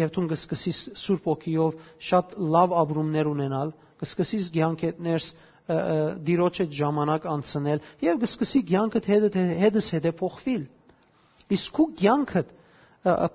եւ 0.00 0.10
դու 0.16 0.24
կսկսես 0.32 0.80
Սուրբ 1.00 1.28
ոգիով 1.30 1.78
շատ 2.10 2.34
լավ 2.54 2.74
ապրումներ 2.80 3.30
ունենալ, 3.30 3.72
կսկսես 4.02 4.50
ցանկետ 4.56 5.00
ներս 5.06 5.30
դիրոջ 6.26 6.60
այդ 6.64 6.76
ժամանակ 6.76 7.26
անցնել 7.30 7.82
եւ 8.04 8.20
կսկսի 8.24 8.62
ցանկդ 8.70 9.08
հետը 9.10 9.44
հետս 9.64 9.90
հետը 9.96 10.12
փոխվել։ 10.20 10.62
Իսկ 11.56 11.74
քու 11.78 11.88
ցանկդ 12.00 12.54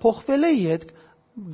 փոխվել 0.06 0.46
է 0.46 0.54
իդ 0.62 0.88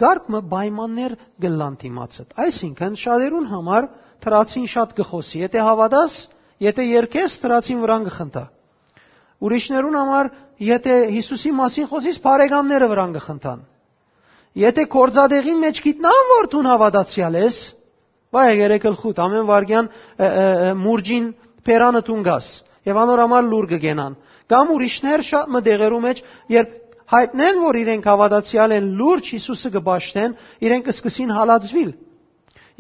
գարկմը 0.02 0.42
պայմաններ 0.52 1.16
գլան 1.42 1.76
դիմացդ։ 1.82 2.34
Այսինքն 2.44 2.98
շատերուն 3.02 3.48
համար 3.52 3.88
թրացին 4.26 4.68
շատ 4.74 4.96
գխոսի։ 5.00 5.44
Եթե 5.48 5.64
հավատաս, 5.68 6.18
եթե 6.66 6.86
երկես 6.92 7.38
թրացին 7.46 7.80
վրան 7.86 8.10
գխնդա։ 8.10 8.44
Ուրիշներուն 9.42 9.98
համար 9.98 10.32
եթե 10.62 10.96
Հիսուսի 11.18 11.52
մասին 11.58 11.88
խոսիս, 11.92 12.18
բարեկամները 12.22 12.90
վրան 12.92 13.14
գխնդան։ 13.18 13.62
Եթե 14.62 14.84
կորձադեղին 14.96 15.62
մեջ 15.66 15.80
գիտնան, 15.86 16.26
որ 16.32 16.50
դու 16.52 16.64
հավատացյալ 16.68 17.38
ես, 17.42 17.60
վայ 18.32 18.52
երեկել 18.56 18.96
խուտ 19.02 19.22
ամեն 19.26 19.48
վարգյան 19.50 19.88
մուրջին 20.82 21.26
փերանը 21.68 22.02
տունգաս 22.08 22.48
եւ 22.88 23.00
անոր 23.02 23.22
համար 23.26 23.48
լուր 23.52 23.68
կգենան 23.72 24.16
կամ 24.52 24.72
ուրիշներ 24.76 25.24
շատ 25.28 25.52
մդեղերու 25.56 26.00
մեջ 26.06 26.22
երբ 26.56 26.78
հայտնեն 27.12 27.62
որ 27.66 27.80
իրենք 27.82 28.08
հավատացյալ 28.12 28.74
են 28.78 28.88
լուրջ 29.02 29.32
Հիսուսը 29.36 29.72
կբաշտեն 29.76 30.36
իրենք 30.68 30.88
կսկսին 30.88 31.34
հալածվիլ 31.38 31.92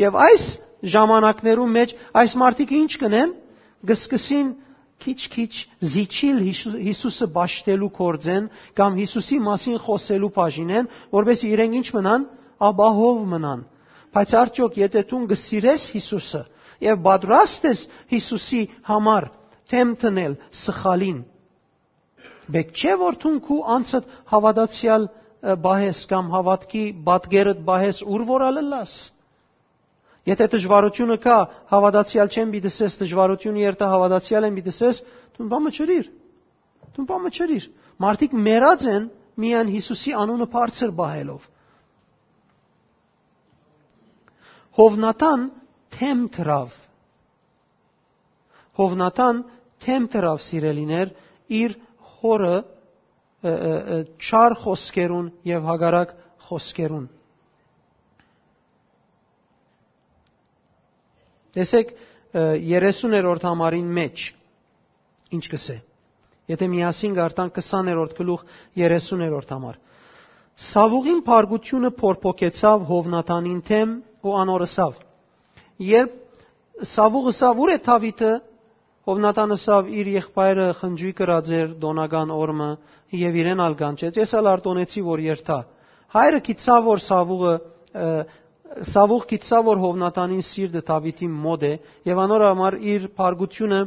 եւ 0.02 0.20
այս 0.26 0.46
ժամանակներու 0.96 1.70
մեջ 1.76 1.96
այս 2.22 2.36
մարդիկ 2.42 2.72
ինչ 2.80 2.92
կնեն 3.04 3.34
կսկսին 3.92 4.48
քիչ-քիչ 5.02 5.52
զիջիլ 5.94 6.40
Հիսուսը 6.88 7.28
ճաշտելու 7.38 7.90
կորձեն 7.98 8.48
կամ 8.80 8.98
Հիսուսի 9.02 9.38
մասին 9.48 9.78
խոսելու 9.86 10.32
բաժինեն, 10.38 10.90
որովհետեւ 11.16 11.54
իրենք 11.56 11.78
ինչ 11.82 11.88
մնան, 11.98 12.26
աբահով 12.70 13.22
մնան։ 13.34 13.64
Բայց 14.12 14.34
արդյոք 14.42 14.78
եթե 14.82 15.04
դու 15.12 15.22
գսիրես 15.32 15.88
Հիսուսը 15.96 16.42
եւ 16.86 17.02
պատրաստ 17.08 17.68
ես 17.72 17.84
Հիսուսի 18.12 18.62
համար 18.92 19.28
թեմ 19.72 19.92
տնել 20.02 20.34
սխալին, 20.62 21.20
բեք 22.52 22.72
չէ 22.82 22.96
որ 23.02 23.18
դու 23.24 23.34
քու 23.48 23.60
անցդ 23.76 24.10
հավատացյալ 24.34 25.08
բահես 25.66 26.00
կամ 26.12 26.32
հավատքի 26.36 26.84
բատգերդ 27.08 27.62
բահես 27.70 28.02
ուր 28.16 28.26
որալլաս։ 28.32 28.96
Եթե 30.30 30.46
դժվարությունը 30.54 31.16
կա, 31.22 31.36
հավատացյալ 31.72 32.30
չեմ 32.30 32.50
բիդսես, 32.54 32.98
դժվարությունը 33.02 33.62
երթա 33.64 33.88
հավատացյալ 33.90 34.48
եմ 34.48 34.58
բիդսես, 34.60 34.98
դու 35.38 35.48
բամը 35.54 35.72
չրիր։ 35.78 36.10
Դու 36.98 37.06
բամը 37.10 37.32
չրիր։ 37.38 37.66
Մարդիկ 38.06 38.36
մեռած 38.48 38.86
են 38.92 39.08
միան 39.42 39.72
Հիսուսի 39.74 40.14
անունը 40.22 40.48
բարձր 40.54 40.94
բահելով։ 41.00 41.48
Հովնատան 44.78 45.48
թեմ 45.98 46.22
թրավ։ 46.38 46.76
Հովնատան 48.82 49.42
թեմ 49.86 50.06
թրավ 50.14 50.44
սիրելիներ 50.46 51.16
իր 51.62 51.74
հորը 52.22 52.54
չար 53.42 54.56
խոսքերուն 54.62 55.34
եւ 55.50 55.66
հագարակ 55.72 56.14
խոսքերուն 56.48 57.10
Տեսեք 61.58 61.94
30-րդ 62.34 63.48
համարին 63.48 63.88
մեջ 63.98 64.26
ինչ 65.38 65.46
կսե։ 65.54 65.78
Եթե 66.52 66.68
միասին 66.72 67.16
գարտան 67.18 67.52
20-րդ 67.58 68.14
գլուխ 68.20 68.46
30-րդ 68.80 69.54
համար։ 69.56 69.80
Սավուղին 70.72 71.20
փարգությունը 71.28 71.92
փորփոքեցավ 72.00 72.88
Հովնատանին 72.92 73.60
թեմ 73.68 73.94
ու 74.28 74.34
անորսավ։ 74.42 74.98
Երբ 75.92 76.18
Սավուղը 76.92 77.34
սավ 77.38 77.62
ուր 77.66 77.72
է 77.72 77.78
Թավիթը 77.88 78.32
Հովնատանը 79.10 79.58
սավ 79.62 79.88
իր 79.98 80.10
եղբայրը 80.16 80.66
խնջույ 80.80 81.12
կրածեր 81.20 81.72
դոնական 81.82 82.34
օրմը 82.36 82.68
եւ 83.22 83.38
իրեն 83.42 83.64
ալգանչեց։ 83.66 84.20
Ես 84.22 84.34
ալ 84.38 84.50
արտոնեցի 84.52 85.02
որ 85.08 85.24
երթա։ 85.26 85.58
Հայրը 86.16 86.42
գիտավ 86.48 86.86
որ 86.92 87.02
Սավուղը 87.08 87.54
Սավուղ 88.72 89.24
գիտսա 89.30 89.58
որ 89.68 89.80
Հովնատանին 89.82 90.44
սիրտը 90.48 90.82
Դավիթի 90.88 91.28
մոդ 91.32 91.64
է 91.68 91.72
եւ 92.08 92.22
անոր 92.24 92.44
համար 92.48 92.78
իր 92.94 93.08
փարգությունը 93.18 93.80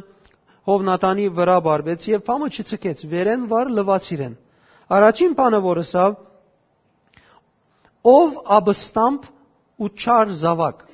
Հովնատանի 0.69 1.25
վրա 1.39 1.55
բարբեց 1.65 2.05
եւ 2.11 2.23
փամը 2.27 2.49
չցկեց 2.53 3.01
վերեն 3.13 3.47
վար 3.49 3.71
լվացիրեն 3.79 4.35
առաջին 4.97 5.33
բանը 5.39 5.61
որը 5.65 5.85
սա 5.89 6.05
ով 8.13 8.37
աբստամփ 8.59 9.27
ու 9.81 9.91
չար 10.05 10.33
զավակ 10.45 10.85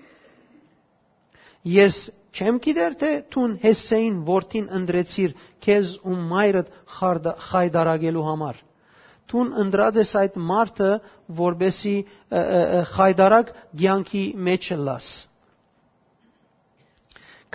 ես 1.75 2.01
չեմ 2.31 2.59
գիտեր 2.65 2.97
թե 3.01 3.11
թուն 3.35 3.55
հեսեին 3.65 4.19
որդին 4.31 4.67
ընդրեցիր 4.79 5.35
քեզ 5.65 5.95
ու 6.07 6.19
մայրդ 6.31 6.71
խայդարագելու 7.51 8.27
համար 8.31 8.61
Տուն 9.31 9.51
ընդրած 9.63 9.97
ես 10.01 10.09
այդ 10.21 10.39
մարդը, 10.51 10.87
որբեսի 11.37 11.93
խայդարակ 12.93 13.51
ցանկի 13.81 14.23
մեջ 14.47 14.71
լաս։ 14.87 15.05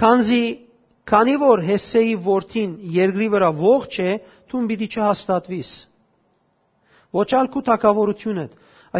Քանզի 0.01 0.45
քանի 1.11 1.35
որ 1.43 1.63
Հեսեի 1.67 2.15
որդին 2.27 2.73
երկրի 2.97 3.29
վրա 3.35 3.51
ողջ 3.61 3.99
է, 4.07 4.15
տուն 4.51 4.71
պիտի 4.71 4.89
չհաստատվիս։ 4.97 5.71
Ոչալ 7.17 7.51
քու 7.53 7.63
թակավորությունը, 7.69 8.47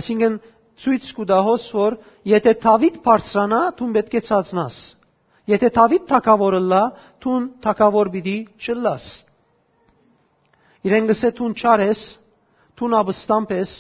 այսինքն 0.01 0.37
ցույց 0.85 1.09
կուդահոս 1.17 1.67
որ 1.77 1.97
եթե 2.33 2.55
Դավիթ 2.67 3.01
բարձրանա, 3.07 3.61
տուն 3.81 3.97
պետք 3.97 4.17
է 4.17 4.23
ցածնաս։ 4.29 4.77
Եթե 5.47 5.71
Դավիթ 5.77 6.07
թակավորը 6.11 6.61
լա, 6.71 6.83
տուն 7.23 7.45
թակավոր 7.65 8.11
պիտի 8.17 8.37
չլաս։ 8.61 9.07
Իրեն 10.87 11.11
գսե 11.11 11.31
տուն 11.39 11.55
չարես, 11.61 12.03
թուն 12.77 12.97
աբստամփ 13.01 13.55
ես, 13.57 13.73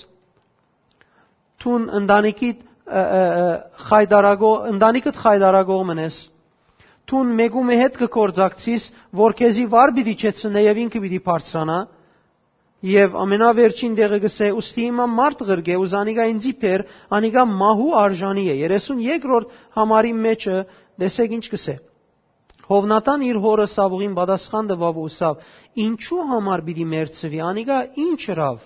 թուն 1.62 1.84
ընտանիքիդ 2.00 2.64
խայդարագո 3.86 4.52
ընտանիքդ 4.70 5.20
խայդարագող 5.24 5.84
մնես, 5.90 6.16
թուն 7.10 7.34
մեգումի 7.40 7.76
հետ 7.82 8.00
կկործակցիս, 8.02 8.88
որ 9.20 9.36
քեզի 9.40 9.64
վար 9.72 9.92
պիտի 9.96 10.14
չեցնե 10.22 10.62
եւ 10.66 10.80
ինքը 10.86 11.02
պիտի 11.06 11.20
բարձրանա, 11.26 11.78
Եվ 12.84 13.14
ամենավերջին 13.18 13.94
դեղը 13.96 14.18
գսե 14.22 14.48
ուստի 14.60 14.82
հիմա 14.86 15.04
մարդ 15.10 15.42
գրգե 15.48 15.76
ու 15.80 15.86
զանիգա 15.92 16.24
ինձի 16.32 16.50
փեր 16.60 16.82
անիգա 17.16 17.44
մահու 17.52 17.94
արժանի 18.02 18.44
է 18.52 18.56
32-րդ 18.62 19.54
համարի 19.78 20.12
մեջը 20.26 20.56
դեսեք 21.02 21.34
ինչ 21.38 21.46
գսե 21.54 21.76
Հովնատան 22.66 23.24
իր 23.30 23.40
հորը 23.46 23.66
Սավուղին 23.72 24.14
պատասխան 24.18 24.70
տվավ 24.72 25.00
ու 25.02 25.10
սավ 25.16 25.42
ինչու 25.86 26.22
համար 26.30 26.64
պիտի 26.68 26.86
մերցվի 26.92 27.42
անիգա 27.48 27.78
ինչ 28.04 28.20
հրավ 28.26 28.62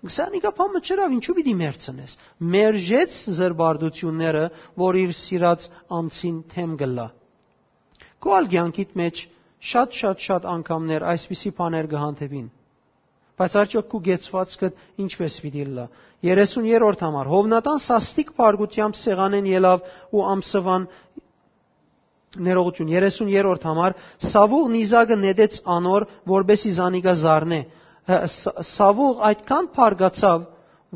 Գսանիկա 0.00 0.50
փամը 0.56 0.80
չրավ, 0.80 1.14
ինչու 1.16 1.34
պիտի 1.36 1.52
մերցնես։ 1.60 2.12
Մերժեց 2.52 3.16
զրբարդությունները, 3.38 4.44
որ 4.80 4.98
իր 5.00 5.10
սիրած 5.18 5.66
անցին 5.96 6.38
թեմ 6.54 6.70
գլա։ 6.80 7.04
Քո 8.24 8.32
ալգյանքիդ 8.38 8.94
մեջ 9.00 9.20
շատ-շատ 9.72 10.24
շատ 10.24 10.46
անգամներ 10.54 11.04
այսպիսի 11.10 11.52
բաներ 11.60 11.88
կհանդեպին։ 11.92 12.46
Բայց 13.40 13.56
արդյոք 13.60 13.86
քու 13.92 14.00
գեցվածքը 14.06 14.68
ինչպես 15.04 15.36
պիտի 15.44 15.66
լա։ 15.76 15.84
30-րդ 16.28 17.04
համար 17.06 17.30
Հովնատան 17.34 17.78
սաստիկ 17.84 18.32
բարգությամբ 18.40 18.98
սեղանեն 19.00 19.46
ելավ 19.50 19.84
ու 20.16 20.24
ամսվան 20.32 20.88
ներողություն 22.48 22.90
30-րդ 22.94 23.64
համար 23.70 23.96
Սավուղ 24.30 24.66
Նիզագը 24.74 25.16
նետեց 25.24 25.56
անոր 25.76 26.06
որբեսի 26.32 26.74
զանիգա 26.80 27.14
զառնե 27.24 27.60
Սավուղ 28.70 29.24
այդքան 29.30 29.68
փարգացավ, 29.76 30.46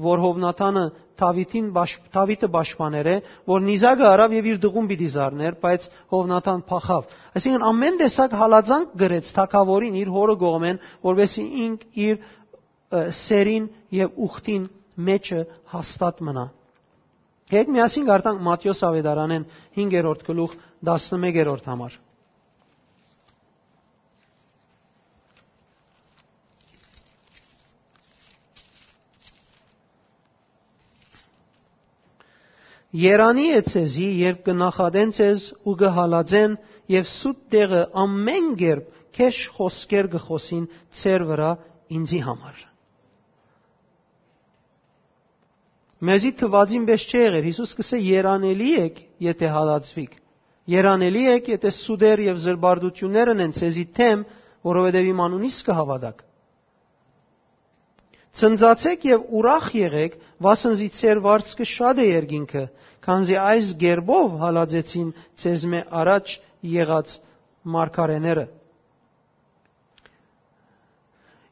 որ 0.04 0.22
Հովնաթանը 0.24 0.84
Դավիթին 1.20 1.66
Դավիթը 2.14 2.48
պաշտպաներ 2.54 3.08
է, 3.10 3.16
որ 3.46 3.60
Նիզակը 3.64 4.06
արավ 4.10 4.32
եւ 4.34 4.48
իր 4.50 4.56
դղում 4.64 4.88
պիտի 4.90 5.10
զառներ, 5.14 5.58
բայց 5.62 5.86
Հովնաթան 6.14 6.64
փախավ։ 6.70 7.12
Այսինքն 7.38 7.66
ամեն 7.70 8.00
տեսակ 8.00 8.34
հալածանք 8.40 8.96
գրեց 9.04 9.30
թակավորին 9.38 10.00
իր 10.02 10.10
հորը 10.14 10.36
գողմեն, 10.42 10.80
որովհետեւ 11.06 11.54
ինք 11.66 11.86
իր 12.08 12.18
սերին 13.20 13.68
եւ 13.94 14.18
ուխտին 14.26 14.66
մեջը 15.08 15.40
հաստատ 15.74 16.20
մնա։ 16.28 16.46
Հետ 17.54 17.70
միասին 17.74 18.06
գարտանք 18.08 18.44
Մատթեոս 18.48 18.80
ավետարանեն 18.88 19.46
5-րդ 19.78 20.22
գլուխ 20.28 20.54
11-րդ 20.88 21.70
համար։ 21.70 21.98
Երանի 32.94 33.44
է 33.50 33.62
ցեզի, 33.66 34.08
երբ 34.22 34.42
կնախադեն 34.46 35.12
ցեզ 35.16 35.46
ու 35.66 35.72
կհալածեն 35.80 36.52
եւ 36.94 37.08
սուտ 37.10 37.38
տեղը 37.54 37.80
ամեն 38.04 38.52
գերբ 38.60 38.92
քեշ 39.18 39.40
խոսքեր 39.56 40.08
գխոսին 40.12 40.68
ծեր 41.00 41.24
վրա 41.30 41.48
ինձի 41.98 42.20
համար։ 42.26 42.60
Մեզի 46.04 46.30
թվածին 46.38 46.84
բես 46.90 47.06
չի 47.08 47.18
եղեր, 47.24 47.48
Հիսուս 47.48 47.72
կսե 47.80 47.98
երանելի 48.04 48.70
եք, 48.84 49.00
եթե 49.24 49.50
հալածվիք։ 49.54 50.14
Երանելի 50.74 51.24
եք, 51.34 51.50
եթե 51.54 51.70
սուդեր 51.78 52.22
եւ 52.24 52.40
զրբարդություններն 52.44 53.44
են 53.44 53.54
ցեզի 53.58 53.84
թեմ, 53.98 54.24
որովհետեւ 54.68 55.10
իմ 55.14 55.22
անունից 55.24 55.58
կհավատաք։ 55.68 56.22
Ցնծացեք 58.34 59.04
եւ 59.06 59.26
ուրախ 59.38 59.66
եղեք, 59.78 60.14
վասնզի 60.42 60.88
ծեր 60.98 61.20
վարձքը 61.26 61.66
շատ 61.70 62.00
է 62.02 62.06
երկինքը, 62.08 62.62
քանզի 63.06 63.36
այս 63.38 63.66
գերբով 63.82 64.36
հալածեցին 64.42 65.10
ցեզ 65.42 65.66
մե 65.70 65.80
առաջ 66.02 66.32
եղած 66.74 67.18
մարգարեները։ 67.74 68.46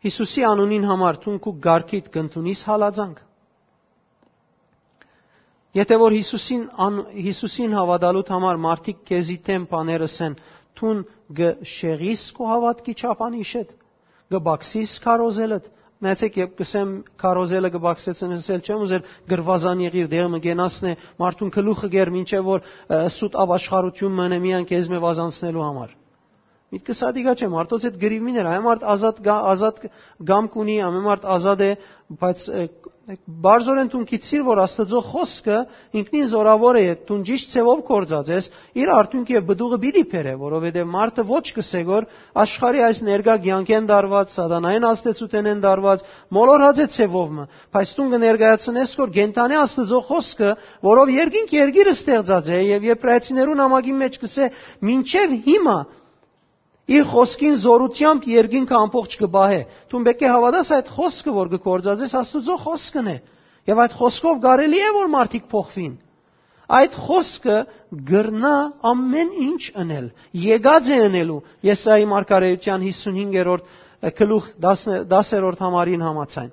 Հիսուսի 0.02 0.42
անունին 0.48 0.88
համար 0.90 1.18
ցունք 1.22 1.44
ու 1.46 1.52
գարկիտ 1.66 2.08
կընտունիս 2.16 2.62
հալածանք։ 2.72 3.20
Եթե 5.78 5.96
որ 6.02 6.16
Հիսուսին 6.18 6.64
Հիսուսին 7.26 7.76
հավատալուտ 7.78 8.32
համար 8.34 8.58
մարդիկ 8.64 8.98
քեզի 9.08 9.36
թեմ 9.46 9.62
բաներսեն, 9.70 10.34
թուն 10.76 11.04
գ 11.38 11.52
շեղիս 11.74 12.24
կո 12.36 12.48
հավատքի 12.50 12.94
չափանիշետ, 12.98 13.70
գ 14.32 14.40
բաքսիս 14.48 14.96
կարոզելդ, 15.06 15.70
Նայեցեք, 16.02 16.36
երբ 16.42 16.54
կսեմ 16.58 16.92
քարոզելը 17.22 17.70
կբացեցնեմ, 17.76 18.32
ասել 18.42 18.62
չեմ 18.66 18.84
ուզել 18.86 19.04
գրվազան 19.32 19.82
եղիր 19.86 20.12
դեղը 20.12 20.30
մգենասն 20.34 20.90
է, 20.90 20.94
մարդուն 21.22 21.52
գլուխը 21.56 21.90
գեր, 21.94 22.12
ինչեւ 22.22 22.48
որ 22.50 22.66
սուտ 23.16 23.40
ապաշխարություն 23.46 24.16
մնե 24.18 24.40
միան 24.42 24.70
քեզ 24.72 24.90
մե 24.92 25.02
վազանցնելու 25.06 25.66
համար։ 25.68 25.98
Միտքը 26.72 26.94
սադիգա 26.96 27.32
չէ, 27.37 27.48
մարդոց 27.52 27.82
այդ 27.88 27.96
գրիվիներ, 28.00 28.46
այ 28.48 28.61
մարդ 28.64 28.85
ազատ 28.94 29.18
ազատ 29.32 29.82
գամք 30.30 30.54
ունի, 30.62 30.76
ամեն 30.87 31.04
մարդ 31.04 31.26
ազատ 31.35 31.64
է, 31.66 31.70
բայց 32.22 32.46
բարձորեն 33.42 33.88
դու 33.90 34.00
գիտիր, 34.08 34.42
որ 34.46 34.61
Աստծո 34.62 35.00
խոսքը 35.08 35.56
ինքնին 35.98 36.26
զորավոր 36.32 36.76
է, 36.78 36.82
դու 37.08 37.16
ճիշտ 37.28 37.48
ցևով 37.52 37.80
կործած 37.88 38.28
ես, 38.32 38.48
իր 38.78 38.92
արդյունքի 38.94 39.35
եւ 39.37 39.46
բդուղը 39.48 39.78
բիդի 39.82 40.02
փերե, 40.12 40.35
որովհետեւ 40.42 40.87
մարդը 40.92 41.24
ոչ 41.32 41.42
կսե 41.56 41.82
որ 41.88 42.06
աշխարհի 42.42 42.82
այս 42.88 43.00
ներգա 43.08 43.35
ցանկեն 43.42 43.88
դարված, 43.90 44.37
սատանային 44.38 44.87
աստեցութեն 44.92 45.50
են 45.52 45.64
դարված, 45.66 46.04
մոլորած 46.38 46.78
է 46.78 46.87
ցևովը, 46.94 47.46
բայց 47.74 47.96
դու 47.98 48.06
կներկայացնես 48.12 48.94
որ 49.02 49.12
գենտանի 49.18 49.58
Աստծո 49.62 50.00
խոսքը, 50.12 50.52
որով 50.87 51.12
երկինք 51.16 51.56
երգիրը 51.58 51.96
ստեղծած 51.98 52.52
է 52.52 52.62
եւ 52.70 52.87
եբրայեցիներու 52.92 53.58
նամակի 53.62 53.98
մեջ 54.02 54.22
կսե, 54.22 54.48
ինչեւ 54.92 55.37
հիմա 55.48 55.76
Իր 56.90 57.04
խոսքին 57.12 57.58
զորությամբ 57.62 58.24
երկինքը 58.26 58.74
ամբողջ 58.78 59.12
կբահե։ 59.20 59.58
Դու 59.92 60.00
պետք 60.08 60.22
է 60.26 60.30
հավատաս 60.32 60.70
այդ 60.76 60.88
խոսքը, 60.96 61.34
որ 61.36 61.50
գործածես 61.66 62.14
Աստուծո 62.20 62.56
խոսքն 62.64 63.10
է։ 63.12 63.18
Եվ 63.70 63.82
այդ 63.84 63.92
խոսքով 64.00 64.40
կարելի 64.42 64.80
է 64.82 64.88
որ 64.96 65.12
մարդիկ 65.12 65.44
փոխվին։ 65.52 65.92
Այդ 66.72 66.96
խոսքը 67.04 67.58
գրնա 68.08 68.54
ամեն 68.90 69.30
ինչ 69.46 69.62
անել։ 69.82 70.08
Եկած 70.42 70.90
է 70.90 70.98
անելու 71.06 71.38
Եսայի 71.68 72.06
մարգարեության 72.12 72.86
55-րդ 72.88 73.70
գլուխ 74.18 74.46
10-րդ 74.66 75.62
համարին 75.62 76.04
համացայն։ 76.08 76.50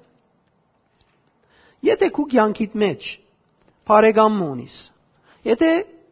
Եթե 1.90 2.10
քու 2.16 2.26
կյանքիդ 2.36 2.74
մեջ 2.84 3.10
բարեկամ 3.90 4.42
ունիս, 4.46 4.76
եթե 5.50 5.70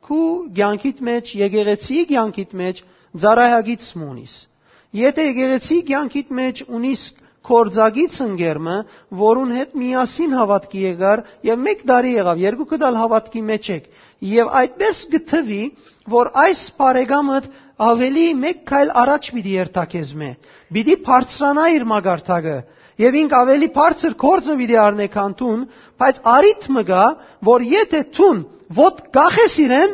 քու 0.08 0.22
կյանքիդ 0.58 1.02
մեջ, 1.10 1.34
եկեղեցի 1.44 1.98
կյանքիդ 2.12 2.54
մեջ 2.62 2.80
ծարայագից 3.24 3.88
մունիս։ 4.02 4.36
Եթե 4.98 5.26
եկեղեցի 5.28 5.78
կյանքիդ 5.88 6.30
մեջ 6.38 6.62
ունիս 6.78 7.02
կորձագից 7.48 8.18
ընկերմը, 8.26 8.78
որուն 9.20 9.52
հետ 9.58 9.76
միասին 9.82 10.34
հավատքի 10.38 10.82
եկար 10.84 11.22
եւ 11.48 11.62
մեկ 11.68 11.84
տարի 11.92 12.12
եղավ, 12.18 12.42
երկուքը 12.44 12.80
դալ 12.82 12.98
հավատքի 13.02 13.44
մեջ 13.52 13.70
եք, 13.78 13.86
եւ 14.32 14.52
այդպես 14.62 15.04
գթվի, 15.14 15.62
որ 16.18 16.32
այս 16.44 16.64
բարեկամը 16.82 17.40
ավելի 17.88 18.26
մեկ 18.42 18.62
քայլ 18.68 18.92
առաջ 19.04 19.30
պիտի 19.38 19.54
երթակեզ 19.58 20.12
մե։ 20.18 20.32
Պիտի 20.76 20.96
բարձրանա 21.08 21.66
իր 21.78 21.84
մագարտակը, 21.92 22.58
եւ 22.98 23.18
ինք 23.22 23.36
ավելի 23.38 23.68
բարձր 23.78 24.16
կորձը 24.24 24.56
պիտի 24.62 24.78
առնե 24.84 25.08
քան 25.14 25.36
տուն, 25.42 25.66
բայց 26.02 26.22
արիթմը 26.34 26.84
գա, 26.88 27.04
որ 27.48 27.66
եթե 27.72 28.02
տուն 28.18 28.40
ոտ 28.78 29.04
գախես 29.18 29.58
իրեն, 29.68 29.94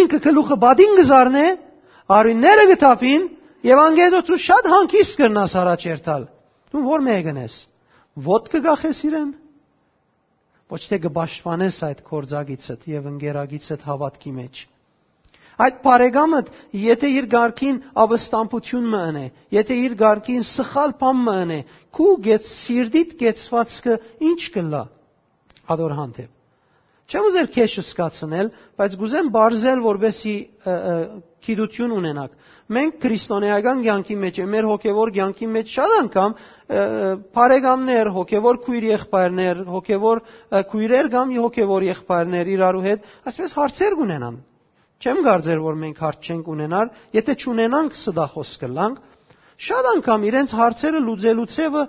ինքը 0.00 0.20
գլուխը 0.24 0.56
բադին 0.64 0.96
գզարնե, 1.00 1.44
Արույնները 2.10 2.64
գտապին 2.72 3.26
եւ 3.70 3.80
անգեդո 3.84 4.20
դու 4.30 4.38
շատ 4.44 4.68
հանկիստ 4.72 5.18
կրնաս 5.20 5.52
առաջերտալ։ 5.60 6.24
Դու 6.74 6.82
որ 6.86 7.04
մեկն 7.06 7.38
ես։ 7.44 7.58
Ոտ 8.26 8.48
կգախես 8.54 9.02
իրեն։ 9.10 9.30
Ոչ 10.70 10.80
թե 10.90 10.98
կբաշխանես 11.04 11.78
այդ 11.90 12.02
կորձագիցդ 12.10 12.84
եւ 12.94 13.06
ընկերագիցդ 13.12 13.86
հավատքի 13.90 14.32
մեջ։ 14.40 14.60
Այդ 15.60 15.78
բարեկամը, 15.84 16.40
եթե 16.82 17.08
իր 17.20 17.26
ղարքին 17.34 17.78
ավստամբություն 18.04 18.86
մընե, 18.94 19.24
եթե 19.56 19.76
իր 19.86 19.96
ղարքին 20.02 20.44
սխալ 20.50 20.94
բան 21.02 21.18
մընե, 21.26 21.58
քու 21.98 22.12
գեց 22.26 22.52
սիրդիտ 22.54 23.12
գեցվածքը 23.22 23.96
ինչ 24.30 24.40
կլա։ 24.56 24.82
Ադոր 25.74 25.96
հանդեպ։ 26.00 26.39
Չեմ 27.10 27.24
ուզել 27.26 27.48
քեզ 27.50 27.72
սկացնել, 27.82 28.48
բայց 28.78 28.92
գուզեմ 29.00 29.28
բարձել, 29.34 29.80
որբեսի 29.82 30.34
քիդություն 31.42 31.94
ունենաք։ 31.96 32.36
Մենք 32.70 32.98
քրիստոնեական 33.02 33.80
կյանքի 33.82 34.16
մեջ, 34.24 34.36
մեր 34.52 34.68
հոգևոր 34.70 35.10
կյանքի 35.16 35.48
մեջ 35.56 35.72
շատ 35.74 35.94
անգամ 35.96 36.36
բարեկամներ, 37.34 38.10
հոգևոր 38.14 38.60
քույր 38.66 38.86
եղբայրներ, 38.90 39.64
հոգևոր 39.74 40.22
քույրեր 40.70 41.10
կամ 41.16 41.34
հոգևոր 41.40 41.86
եղբայրներ 41.90 42.52
իրարու 42.54 42.84
հետ 42.86 43.10
այսպես 43.32 43.56
հարցեր 43.58 43.98
կունենան։ 44.00 44.38
Չեմ 45.00 45.20
կարծեր, 45.26 45.60
որ 45.66 45.78
մենք 45.82 46.00
հարց 46.04 46.30
չենք 46.30 46.48
ունենար, 46.54 46.90
եթե 47.18 47.36
չունենանք 47.42 47.94
սա 48.04 48.26
խոսքը 48.36 48.70
լանք, 48.78 49.04
շատ 49.66 49.86
անգամ 49.96 50.26
իրենց 50.30 50.54
հարցերը 50.60 51.00
լուծելու 51.10 51.48
ցևը 51.56 51.86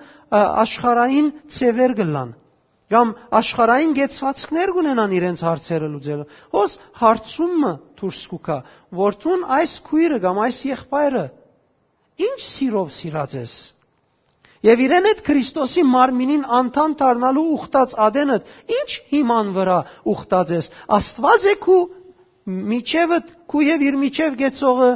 աշխարհային 0.66 1.34
ցևեր 1.60 1.94
գլան 2.02 2.32
կամ 2.92 3.12
աշխարհային 3.40 3.94
գեցվածքներ 3.98 4.72
կունենան 4.78 5.14
իրենց 5.18 5.44
հարցերը 5.48 5.90
լուծելու։ 5.92 6.26
Ոս 6.56 6.74
հարցումը 7.02 7.74
դուրս 8.02 8.24
կուքա, 8.32 8.58
որթուն 9.02 9.46
այս 9.58 9.76
քույրը 9.88 10.18
կամ 10.26 10.42
այս 10.46 10.58
եղբայրը 10.72 11.26
ինչ 12.28 12.40
սիրով 12.48 12.92
սիրած 12.98 13.38
ես։ 13.42 13.54
Եվ 14.62 14.82
իրեն 14.86 15.08
այդ 15.10 15.22
Քրիստոսի 15.26 15.84
մարմինին 15.90 16.44
անդամ 16.58 16.92
դառնալու 17.00 17.46
ուխտած 17.56 17.96
ադենը 18.06 18.36
ինչ 18.76 18.90
հիման 19.14 19.48
վրա 19.56 19.78
ուխտած 20.12 20.54
ես։ 20.54 20.68
Աստված 20.98 21.48
է 21.50 21.56
քու 21.66 21.80
միջևդ 22.72 23.32
քու 23.50 23.64
եւ 23.66 23.86
իր 23.88 23.98
միջև 24.04 24.38
գեցողը 24.42 24.92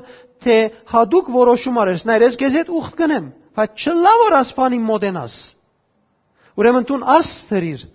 թե 0.45 0.57
հadouk 0.93 1.31
որոշում 1.33 1.81
արես։ 1.81 2.05
Նայր, 2.05 2.25
ես 2.27 2.37
քեզ 2.41 2.57
հետ 2.59 2.71
ուխտ 2.77 2.97
կնեմ, 3.01 3.27
բայց 3.57 3.85
չլա 3.85 4.13
որ 4.21 4.37
ասփանի 4.43 4.79
մոդենաս։ 4.85 5.35
Ուրեմն 6.55 6.87
տուն 6.89 7.05
աստրիր 7.15 7.85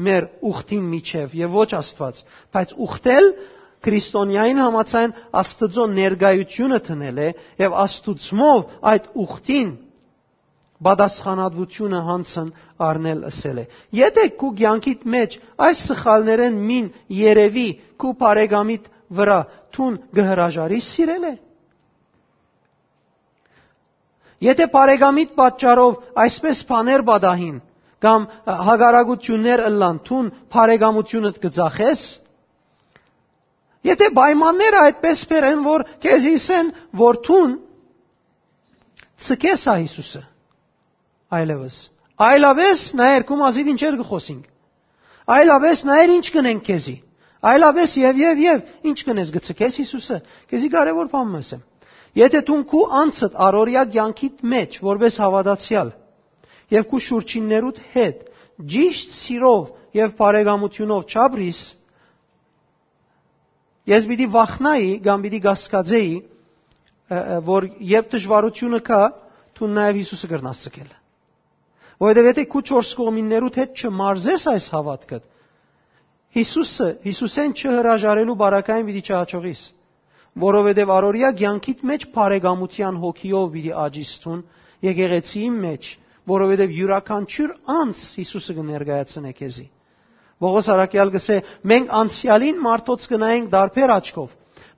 մեր 0.00 0.26
ուխտին 0.50 0.84
միջև 0.94 1.34
եւ 1.40 1.56
ոչ 1.60 1.68
Աստված, 1.80 2.22
բայց 2.54 2.72
ուխտել 2.86 3.26
քրիստոնյային 3.84 4.60
համացան 4.60 5.14
Աստծո 5.40 5.84
ներգայությունը 5.98 6.78
տնել 6.88 7.20
է 7.20 7.28
եւ 7.60 7.76
Աստուծմով 7.84 8.74
այդ 8.92 9.08
ուխտին 9.24 9.70
բադասխանատվությունը 10.80 12.00
հանցն 12.08 12.48
առնել 12.88 13.20
ասել 13.28 13.58
է։ 13.60 13.64
Եթե 14.00 14.24
քու 14.40 14.52
ցանկիտ 14.60 15.02
մեջ 15.14 15.36
այս 15.66 15.82
սխալներեն 15.90 16.58
մին 16.70 16.86
երևի 17.20 17.68
քու 18.00 18.12
բարեկամիտ 18.22 18.88
վրա 19.20 19.38
թուն 19.76 19.98
գհրաժարի 20.16 20.80
սիրել 20.88 21.26
է։ 21.30 21.34
Եթե 24.40 24.66
բարեկամիտ 24.72 25.34
պատճառով 25.36 25.98
այսպես 26.24 26.62
բաներ 26.70 27.04
բադահին, 27.10 27.58
կամ 28.04 28.26
հագարագություններ 28.70 29.62
ըլլան 29.70 30.02
թուն 30.08 30.32
բարեկամությունդ 30.54 31.40
կծախես 31.44 32.04
Եթե 33.80 34.10
պայմանները 34.12 34.80
այդպես 34.86 35.20
բերեն, 35.30 35.60
որ 35.64 35.82
քեզ 36.04 36.24
իսեն, 36.30 36.66
որ 37.00 37.18
թուն 37.24 37.52
ցկես 39.26 39.64
Հիսուսը 39.70 40.20
այլևս 41.38 41.76
այլավես 42.26 42.84
նայր 43.00 43.24
կում 43.28 43.42
ազիդ 43.48 43.70
ինչեր 43.72 43.96
գխոսինք 44.00 45.32
այլավես 45.36 45.82
նայր 45.90 46.12
ինչ 46.16 46.26
կնենք 46.36 46.64
քեզի 46.68 46.96
այլավես 47.50 47.96
եւ 48.00 48.20
եւ 48.22 48.40
եւ 48.44 48.62
ինչ 48.90 48.98
կնես 49.08 49.32
գցկես 49.36 49.78
Հիսուսը 49.82 50.18
քեզի 50.52 50.70
կարևոր 50.74 51.10
բան 51.14 51.30
մսեմ 51.36 51.62
եթե 52.20 52.42
դու 52.50 52.58
քու 52.72 52.82
անցդ 53.00 53.36
առորիա 53.46 53.84
կյանքիդ 53.94 54.44
մեջ 54.54 54.78
որպես 54.88 55.18
հավատացյալ 55.24 55.92
եւ 56.70 56.86
քու 56.90 57.00
շուրջիններուդ 57.06 57.78
հետ 57.94 58.24
ճիշտ 58.74 59.14
սիրով 59.20 59.62
եւ 60.00 60.12
բարեկամությունով 60.20 61.14
չաբրիս 61.14 61.60
ես 63.90 64.06
պիտի 64.10 64.28
վախնայի 64.34 64.90
կամ 65.06 65.24
պիտի 65.26 65.40
գասկածեի 65.46 66.12
որ 67.50 67.66
երբ 67.90 68.12
դժվարությունը 68.14 68.80
կա 68.86 69.00
դու 69.58 69.70
նաեւ 69.76 69.98
Հիսուսը 70.00 70.30
կրնաս 70.30 70.60
ցկել 70.66 70.90
որովհետեւ 72.00 72.28
եթե 72.30 72.44
քու 72.54 72.62
չորս 72.70 72.90
կողմիններուդ 73.00 73.58
հետ 73.60 73.80
չմարզես 73.80 74.46
այս 74.54 74.68
հավատքը 74.76 75.18
Հիսուսը 76.38 76.88
Հիսուսեն 77.08 77.56
չհրաժարելու 77.60 78.36
բարակային 78.40 78.86
պիտի 78.90 79.02
չհաջողիս 79.10 79.62
որովհետև 80.44 80.92
առօրյա 80.94 81.30
ցանկիտ 81.40 81.80
մեջ 81.90 82.06
բարեկամության 82.14 83.00
հոգիով 83.04 83.48
պիտի 83.56 83.72
աջիստուն 83.84 84.44
եկեղեցիի 84.86 85.48
մեջ 85.64 85.88
որովհետև 86.30 86.74
յուրաքանչյուր 86.78 87.52
անց 87.74 88.00
Հիսուսը 88.20 88.56
կներկայացնե 88.60 89.32
քեզի։ 89.40 89.66
Ողոս 90.40 90.70
Արաքյալ 90.72 91.12
գսե 91.16 91.36
մենք 91.70 91.92
անցյալին 92.00 92.60
մարդոց 92.64 93.06
գնայինք 93.12 93.50
դարբեր 93.54 93.92
աչքով, 93.98 94.30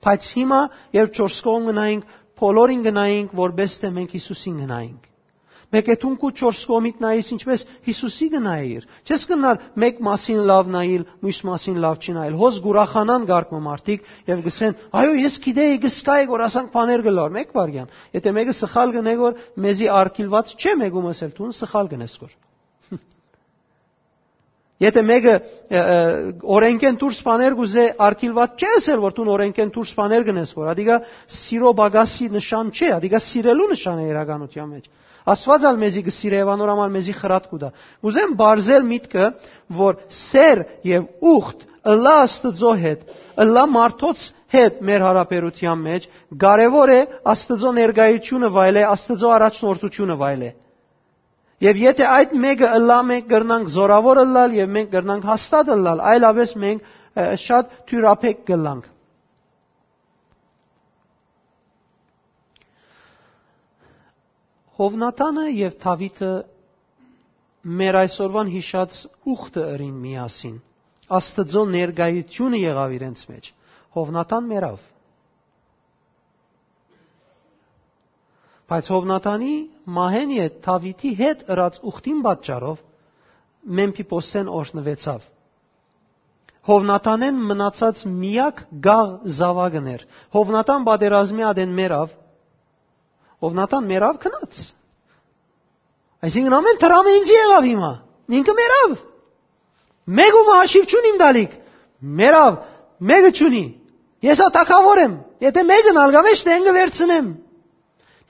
բայց 0.03 0.29
հիմա 0.37 0.61
երբ 0.97 1.19
չորս 1.19 1.39
կողմ 1.47 1.69
գնայինք, 1.71 2.13
բոլորին 2.43 2.85
գնայինք, 2.89 3.35
որբես 3.39 3.79
թե 3.83 3.91
մենք 3.99 4.15
Հիսուսին 4.19 4.57
գնայինք։ 4.63 5.12
Մեկ 5.73 5.87
է 5.89 5.95
թունքու 6.03 6.29
4 6.37 6.65
կողմից 6.69 6.99
նայես 7.01 7.29
ինչպես 7.33 7.61
Հիսուսի 7.87 8.27
գնայիր։ 8.33 8.83
Չես 9.09 9.23
գնար 9.31 9.61
մեկ 9.83 10.01
մասին 10.05 10.41
լավ 10.49 10.69
նայել, 10.75 11.05
մյուս 11.25 11.39
մասին 11.49 11.79
լավ 11.81 11.95
չնայել։ 12.03 12.35
Հոզ 12.43 12.59
գուրախանան 12.65 13.25
գարկը 13.31 13.61
մարդիկ 13.67 14.11
եւ 14.29 14.43
գսեն, 14.45 14.77
այո, 15.01 15.15
ես 15.23 15.39
գիտեի 15.47 15.79
գսկայի 15.87 16.29
որ 16.29 16.45
ասանք 16.45 16.69
բաներ 16.77 17.05
գլոր, 17.09 17.33
մեկ 17.41 17.57
վարյան։ 17.57 17.91
Եթե 18.13 18.33
մեկը 18.37 18.55
սխալ 18.59 18.93
գնե 18.99 19.15
որ 19.23 19.41
մեզի 19.65 19.89
արկիլված 19.97 20.53
չէ 20.61 20.73
մեկում 20.83 21.09
ասել 21.13 21.31
տուն 21.41 21.55
սխալ 21.57 21.89
գնես 21.93 22.13
որ։ 22.21 22.35
Եթե 24.83 25.01
մեկը 25.09 25.35
օրենքեն 26.53 26.99
դուրս 27.01 27.19
բաներ 27.25 27.55
գուզե 27.57 27.85
արկիլված 28.03 28.61
չէ 28.61 28.69
ասել 28.77 28.99
որ 29.03 29.15
դու 29.17 29.25
օրենքեն 29.33 29.73
դուրս 29.73 29.93
բաներ 29.97 30.25
գնես 30.29 30.51
որ, 30.57 30.71
ադիգա 30.73 30.97
սիրո 31.33 31.71
բագասի 31.79 32.27
նշան 32.33 32.73
չէ, 32.73 32.89
ադիգա 32.97 33.21
սիրելու 33.23 33.69
նշան 33.73 34.01
է 34.03 34.07
իրականության 34.11 34.73
մեջ։ 34.73 34.91
Աստված 35.23 35.65
ալ 35.69 35.77
մեզի 35.83 36.01
գսիրե 36.07 36.39
եւ 36.41 36.49
անոր 36.53 36.71
համար 36.73 36.89
մեզի 36.93 37.13
խրատ 37.19 37.45
կուտա։ 37.51 37.69
Ուզեմ 38.09 38.33
բարձել 38.39 38.87
միտքը, 38.89 39.27
որ 39.79 39.99
սեր 40.17 40.63
եւ 40.89 41.05
ուխտ 41.33 41.61
ըլլա 41.93 42.15
Աստծո 42.23 42.73
հետ, 42.83 43.05
ըլլա 43.43 43.63
մարդոց 43.75 44.25
հետ 44.53 44.81
մեր 44.89 45.05
հարաբերության 45.07 45.81
մեջ 45.87 46.07
կարևոր 46.43 46.93
է 46.93 46.99
Աստծո 47.33 47.71
ներգայությունը 47.79 48.51
վայելե, 48.57 48.83
Աստծո 48.93 49.31
առաջնորդությունը 49.37 50.17
վայելե։ 50.23 50.51
Եվ 51.63 51.79
եթե 51.79 52.07
այդ 52.13 52.31
մեկը 52.43 52.69
ըլլա 52.77 52.97
մենք 53.09 53.27
կրնանք 53.31 53.69
զորավոր 53.73 54.19
ըլլալ 54.23 54.55
եւ 54.59 54.71
մենք 54.77 54.89
կրնանք 54.93 55.27
հաստատ 55.31 55.69
ըլլալ, 55.77 56.01
այլապես 56.13 56.55
մենք 56.63 56.89
շատ 57.43 57.75
թյուրափեք 57.91 58.41
կլանք։ 58.49 58.92
Հովնատանը 64.73 65.43
եւ 65.53 65.75
Դավիթը 65.83 66.29
մեր 67.81 67.97
այսօրվան 67.99 68.47
հիշած 68.53 69.01
ուխտը 69.33 69.65
ըրին 69.73 69.99
միասին։ 70.05 70.55
Աստծո 71.17 71.61
ներգայությունը 71.73 72.61
եղավ 72.63 72.95
իրենց 72.97 73.21
մեջ։ 73.33 73.49
Հովնատան 73.97 74.47
մեռավ։ 74.53 74.87
Բայց 78.73 78.89
Հովնատանի 78.93 79.53
Մահենի 79.99 80.39
հետ 80.41 80.57
Դավիթի 80.65 81.13
հետ 81.21 81.45
ըրած 81.53 81.79
ուխտին 81.93 82.25
պատճառով 82.25 82.81
Մեմփիպոսեն 83.79 84.51
օրհնվեցավ։ 84.59 85.29
Հովնատանեն 86.63 87.39
մնացած 87.51 88.03
միակ 88.23 88.61
գաղ 88.87 89.09
զավակն 89.37 89.89
էր։ 89.93 90.05
Հովնատան 90.35 90.85
բادرազմի 90.89 91.45
ադեն 91.51 91.73
մեռավ 91.79 92.13
ով 93.43 93.55
Նատան 93.59 93.87
մերավ 93.91 94.19
քնած։ 94.23 94.61
Այսինքն 96.23 96.55
ամեն 96.57 96.79
տրամը 96.83 97.13
ինձ 97.19 97.31
եղավ 97.33 97.67
հիմա։ 97.69 97.91
Ինքը 98.39 98.55
մերավ։ 98.59 98.93
Մեգում 100.19 100.51
հաշիվ 100.53 100.85
չունիմ 100.93 101.17
դալիք։ 101.21 101.55
Մերավ, 102.23 102.59
մեկը 103.11 103.31
չունի։ 103.33 103.63
Ես 104.23 104.43
ա 104.43 104.49
տակավոր 104.57 105.01
եմ։ 105.03 105.15
Եթե 105.43 105.63
մեկն 105.67 105.99
ալգավեշ 106.03 106.43
դենգը 106.47 106.73
վերցնեմ։ 106.77 107.31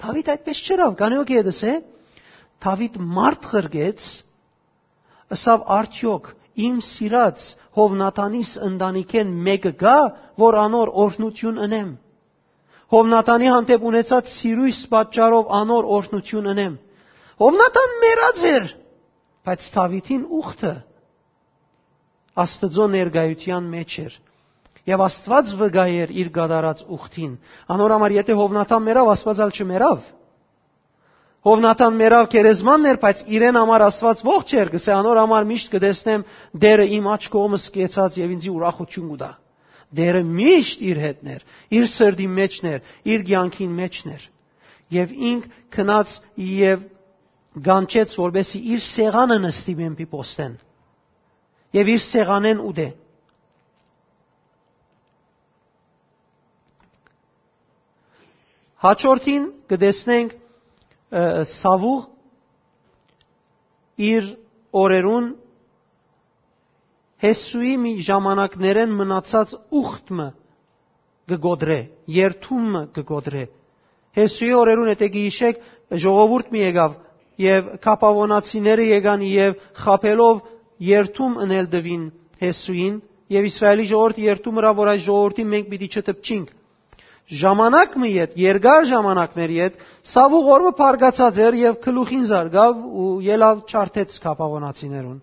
Դավիթ 0.03 0.29
այդպես 0.33 0.61
չրավ, 0.67 0.93
կանեոք 0.99 1.33
եդս 1.33 1.59
է։ 1.69 1.73
Դավիթ 2.63 2.97
մարդ 3.17 3.45
խրգեց, 3.51 4.07
ըսավ 5.37 5.67
արդյոք 5.77 6.31
իմ 6.67 6.79
սիրած 6.87 7.45
Հովնատանիս 7.77 8.49
ընտանիքեն 8.67 9.29
մեկը 9.45 9.71
գա, 9.79 9.97
որ 10.43 10.57
անոր 10.63 10.91
օրհնություն 11.03 11.61
ընեմ։ 11.67 11.87
Հովնատանի 12.93 13.47
հանդեպ 13.49 13.85
ունեցած 13.89 14.27
սիրույս 14.29 14.79
պատճառով 14.91 15.53
անոր 15.59 15.85
օրհնություն 15.97 16.49
ընեմ։ 16.51 16.73
Հովնատան 17.41 17.95
մեռած 18.03 18.41
էր, 18.49 18.67
բայց 19.49 19.69
Դավիթին 19.77 20.25
ուխտը 20.39 20.73
Աստծո 22.43 22.85
ներգայության 22.93 23.65
մեջ 23.73 23.95
էր։ 24.03 24.17
Եվ 24.89 25.03
Աստված 25.05 25.51
վգայեր 25.59 26.13
իր 26.21 26.29
գադարած 26.37 26.81
ուխտին։ 26.95 27.33
Անոր 27.73 27.93
համար 27.95 28.15
եթե 28.17 28.37
Հովնատան 28.39 28.85
մեռավ, 28.87 29.11
Աստվածալ 29.13 29.53
չմեռավ։ 29.57 30.07
Հովնատան 31.49 31.95
մեռավ 31.99 32.27
քերեզմանն 32.33 32.89
էր, 32.93 32.99
բայց 33.03 33.23
իրեն 33.37 33.59
համար 33.61 33.85
Աստված 33.89 34.25
ողջ 34.27 34.57
էր, 34.63 34.73
գսե 34.73 34.93
անոր 34.97 35.21
համար 35.23 35.47
միշտ 35.53 35.73
կդեսնեմ 35.77 36.27
դերը 36.65 36.89
իմ 36.97 37.09
աչ 37.13 37.23
կողմս 37.37 37.69
կեցած 37.77 38.19
եւ 38.23 38.35
ինձի 38.37 38.53
ուրախություն 38.53 39.09
կուտա 39.13 39.31
դերը 39.97 40.23
միշտ 40.27 40.83
իր 40.89 40.99
հետն 41.03 41.31
էր, 41.35 41.45
իր 41.77 41.85
սրդի 41.93 42.27
մեջն 42.37 42.69
էր, 42.73 42.81
իր 43.13 43.25
ցանկին 43.29 43.75
մեջն 43.79 44.13
էր։ 44.13 44.25
Եվ 44.93 45.13
ինք 45.29 45.47
քնած 45.73 46.15
եւ 46.43 46.83
գանչեց, 47.67 48.15
որբեսի 48.17 48.61
իր 48.73 48.83
սեղանը 48.87 49.37
նստի 49.43 49.75
մեմպի 49.79 50.07
պոստեն։ 50.13 50.53
Եվ 51.77 51.91
իր 51.93 52.01
սեղանեն 52.03 52.63
ուդե։ 52.69 52.87
Հաջորդին 58.83 59.45
կդեսնենք 59.71 60.33
Սավուղ 61.53 62.01
իր 64.09 64.29
օրերուն 64.83 65.29
Հեսուի 67.23 67.73
մի 67.83 67.91
ժամանակներեն 68.07 68.95
մնացած 68.99 69.53
ուխտը 69.81 70.25
գգոդրե, 71.33 71.77
երթումը 72.15 72.81
գգոդրե։ 72.97 73.43
Հեսուի 74.19 74.51
օրերուն 74.59 74.91
եթե 74.91 75.09
գիշեք 75.13 75.61
ժողովուրդ 76.03 76.49
մի 76.55 76.63
եկավ 76.63 76.97
եւ 77.43 77.69
կապավոնացիները 77.85 78.87
եկան 78.89 79.23
եւ 79.29 79.55
խապելով 79.83 80.41
երթում 80.89 81.39
ընել 81.47 81.69
դվին 81.77 82.03
Հեսուին 82.43 82.99
եւ 83.37 83.47
Իսրայելի 83.53 83.87
ժողովուրդը 83.93 84.27
երթում 84.27 84.59
հրա 84.59 84.73
որ 84.83 84.91
այս 84.93 85.05
ժողովրդին 85.07 85.51
մենք 85.53 85.71
պիտի 85.73 85.89
չտպչինք 85.93 86.51
ժամանակ 87.39 87.93
մի 88.03 88.09
հետ, 88.13 88.33
երկար 88.43 88.87
ժամանակների 88.89 89.59
հետ, 89.63 89.77
սավու 90.11 90.41
գորբը 90.47 90.71
փարգացած 90.79 91.37
էր 91.47 91.57
եւ 91.61 91.77
քլուխին 91.85 92.25
զարգավ 92.31 92.81
ու 93.03 93.11
ելավ 93.31 93.61
չարթեց 93.71 94.17
կապավոնացիներուն։ 94.25 95.21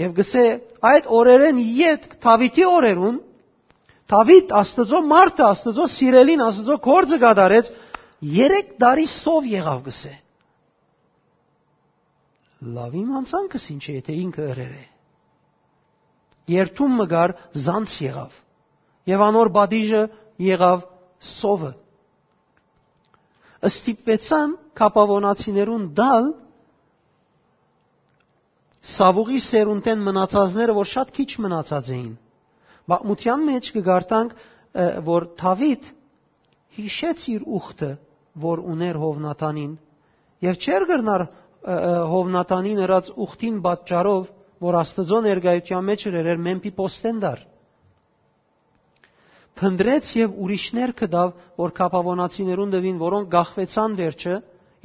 Եվ 0.00 0.14
գսե 0.16 0.44
այդ 0.90 1.10
օրերեն 1.20 1.58
իդ 1.60 2.06
Դավիթի 2.24 2.64
օրերուն 2.70 3.18
Դավիթ 4.10 4.52
Աստծո 4.58 5.00
մարդը, 5.06 5.44
Աստծո 5.46 5.86
սիրելին, 5.94 6.40
Աստծո 6.46 6.76
կորձը 6.86 7.18
գադարեց 7.24 7.68
3 8.26 8.72
տարի 8.80 9.06
սով 9.12 9.46
եղավ 9.50 9.82
գսե։ 9.86 10.14
Լավ 12.76 12.96
իմանցանքս 13.00 13.66
ինչ 13.74 13.82
է, 13.82 13.92
եթե 14.00 14.16
ինքը 14.24 14.48
ըրեր 14.54 14.72
է։ 14.80 14.86
Երթում 16.50 16.96
մգար 17.00 17.34
զանց 17.66 17.94
եղավ։ 18.04 18.34
Եվ 19.10 19.22
անոր 19.26 19.50
բադիժը 19.54 20.02
եղավ 20.50 20.82
սովը։ 21.30 21.70
Ստիպեցան 23.70 24.52
կապավոնացիներուն 24.80 25.86
դալ 25.96 26.28
Սավուղի 28.88 29.40
սերունդեն 29.44 30.04
մնացածները, 30.06 30.74
որ 30.76 30.88
շատ 30.90 31.10
քիչ 31.16 31.28
մնացած 31.44 31.90
էին։ 31.96 32.12
Բաղմության 32.90 33.42
մեջ 33.50 33.68
կգարտանք, 33.76 34.32
որ 35.08 35.26
Դավիթ 35.40 35.90
հիշեց 36.78 37.26
իր 37.34 37.44
ուխտը, 37.60 37.90
որ 38.40 38.62
ուներ 38.72 38.98
Հովնատանին, 39.04 39.72
եւ 40.46 40.58
չեր 40.64 40.86
գրնար 40.90 41.26
Հովնատանին 42.14 42.82
ըրած 42.86 43.12
ուխտին 43.20 43.60
պատճառով, 43.66 44.28
որ 44.64 44.78
Աստծո 44.80 45.18
ներգայության 45.28 45.86
մեջ 45.90 46.06
էր 46.10 46.40
մեմպի 46.46 46.72
պոստենդար։ 46.80 47.44
Փնդրեց 49.60 50.10
եւ 50.16 50.36
ուրիշներ 50.40 50.92
կդավ, 50.96 51.32
որ 51.60 51.72
կապավոնացիներուն 51.76 52.70
դվին, 52.74 53.00
որոնք 53.00 53.26
գախվեցան 53.34 53.96
վերջը, 54.00 54.36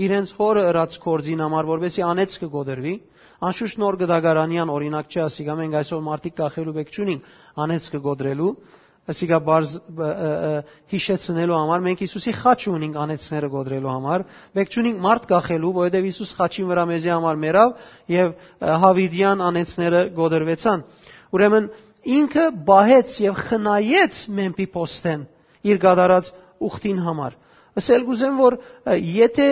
իրենց 0.06 0.32
հորը 0.36 0.64
ըրած 0.72 0.98
կորձին 1.06 1.44
համար, 1.46 1.68
որովհետեւ 1.70 2.08
անեց 2.12 2.34
կգոդրվի, 2.44 2.96
Անշուշտ 3.43 3.80
նոր 3.84 3.98
գդագարանյան 4.00 4.71
օրինակ 4.76 5.12
չէ, 5.12 5.21
ասիկա 5.26 5.56
մենք 5.60 5.78
այսօր 5.82 6.04
մարտիկ 6.06 6.36
կախելու 6.39 6.74
բեք 6.76 6.91
չունենք 6.95 7.30
անեց 7.65 7.88
կգոդրելու, 7.95 8.52
ասիկա 9.06 9.38
բարձ 9.45 9.74
հիշեցնելու 10.91 11.58
համար 11.60 11.84
մենք 11.86 12.00
Հիսուսի 12.06 12.32
խաչ 12.41 12.58
ունենք 12.71 12.95
անեցները 13.06 13.50
գոդրելու 13.56 13.91
համար, 13.95 14.24
բեք 14.56 14.71
չունենք 14.76 15.04
մարդ 15.06 15.28
կախելու, 15.30 15.74
որովհետև 15.76 16.08
Հիսուս 16.10 16.32
խաչին 16.39 16.69
վրա 16.71 16.86
մեզի 16.89 17.12
համար 17.13 17.39
մեռավ 17.45 17.76
եւ 18.15 18.32
հավիդյան 18.86 19.43
անեցները 19.50 20.02
գոդրվեցան։ 20.15 20.86
Ուրեմն 21.36 21.69
ինքը 22.15 22.45
բահեց 22.65 23.19
եւ 23.26 23.39
խնայեց 23.45 24.24
մեմպի 24.39 24.67
պոստեն 24.74 25.24
իր 25.69 25.80
գադարած 25.86 26.34
ուխտին 26.65 27.00
համար։ 27.06 27.38
Ասել 27.76 28.04
գուզեմ 28.10 28.36
որ 28.41 28.58
եթե 29.15 29.48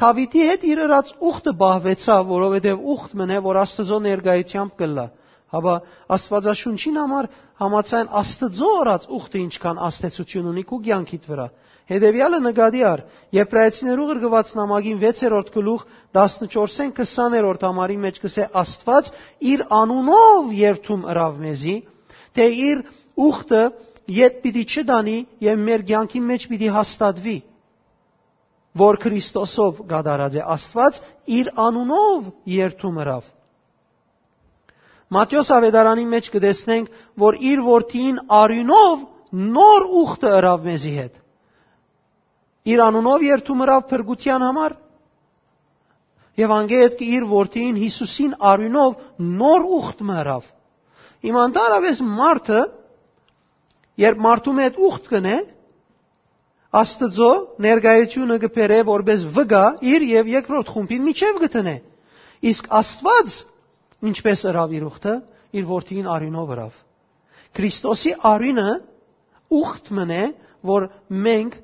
Դավիթի 0.00 0.44
հետ 0.48 0.62
իր 0.66 0.80
ըրած 0.86 1.10
ուխտը 1.28 1.52
բահվեցավ, 1.62 2.22
որովհետև 2.32 2.86
ուխտ 2.92 3.12
մնե, 3.20 3.36
որ 3.44 3.58
Աստծո 3.62 3.98
ներկայությամբ 4.06 4.72
կլա։ 4.82 5.04
Հաբա 5.52 5.74
Աստվածաշունչին 6.16 6.96
համար 7.02 7.28
համացան 7.62 8.08
Աստծո 8.22 8.70
ըրած 8.82 9.04
ուխտը 9.18 9.38
ինչքան 9.42 9.82
աստեցություն 9.88 10.48
ունի 10.52 10.64
քու 10.70 10.78
կյանքիդ 10.86 11.28
վրա։ 11.32 11.46
Հետևյալը 11.92 12.38
նկատի 12.46 12.82
առ 12.88 13.02
Եբրայեցիներու 13.36 14.08
գրգված 14.12 14.52
նամակին 14.58 14.98
6-րդ 15.02 15.52
գլուխ 15.56 15.84
14-ին 16.16 16.92
20-րդ 16.98 17.64
համարի 17.68 17.96
մեջ 18.06 18.20
կսե 18.22 18.48
Աստված 18.62 19.10
իր 19.52 19.64
անունով 19.82 20.52
երթում 20.62 21.06
ըրավ 21.12 21.40
մեզի, 21.42 21.76
թե 22.38 22.46
իր 22.72 22.84
ուխտը 23.28 23.62
յետ 24.18 24.38
պիտի 24.46 24.64
չդանի 24.72 25.18
եւ 25.52 25.64
մեր 25.68 25.84
կյանքի 25.90 26.22
մեջ 26.32 26.46
պիտի 26.52 26.70
հաստատվի 26.78 27.36
որ 28.78 28.98
Քրիստոսով 29.02 29.80
գադարած 29.88 30.38
է 30.40 30.44
Աստված 30.54 30.98
իր 31.38 31.50
անունով 31.60 32.28
երթում 32.52 33.00
ըրավ։ 33.02 33.26
Մատթեոս 35.12 35.50
ավետարանի 35.52 36.06
մեջ 36.08 36.28
կտեսնենք, 36.32 36.92
որ 37.20 37.36
իր 37.52 37.64
որդին 37.66 38.20
արյունով 38.32 39.02
նոր 39.32 39.84
ուխտը 40.02 40.30
ըրավ 40.38 40.64
մեզի 40.68 40.92
հետ։ 40.96 41.18
Իր 42.72 42.82
անունով 42.86 43.26
երթում 43.26 43.62
ըրավ 43.66 43.84
փրկության 43.92 44.46
համար 44.46 44.76
եւ 46.40 46.52
անգետ 46.56 47.02
իր 47.04 47.24
որդին 47.28 47.80
Հիսուսին 47.82 48.36
արյունով 48.52 48.94
նոր 49.42 49.66
ուխտ 49.78 50.04
մըրավ։ 50.08 50.46
Իմ 51.28 51.38
անտարավես 51.42 51.98
մարդը 52.08 52.62
երբ 54.02 54.22
մարդու 54.26 54.54
հետ 54.62 54.78
ուխտ 54.88 55.10
կնե, 55.12 55.34
Աստծո 56.72 57.30
ներկայությունը 57.60 58.36
կբերե 58.46 58.78
որպես 58.88 59.24
վգա 59.36 59.64
իր 59.92 60.04
եւ 60.08 60.30
երկրորդ 60.32 60.70
խումբին 60.72 61.02
միջև 61.08 61.40
գտնե։ 61.42 61.74
Իսկ 62.48 62.70
Աստված 62.78 63.34
ինչպես 64.08 64.44
ըրավ 64.52 64.72
իր 64.78 64.86
ուխտը, 64.88 65.16
իր 65.52 65.66
որդին 65.68 66.08
արինով 66.14 66.54
ըրավ։ 66.56 66.78
Քրիստոսի 67.58 68.14
արինը 68.32 68.70
ուխտ 69.52 69.90
մնե, 69.98 70.22
որ 70.72 70.88
մենք 71.26 71.58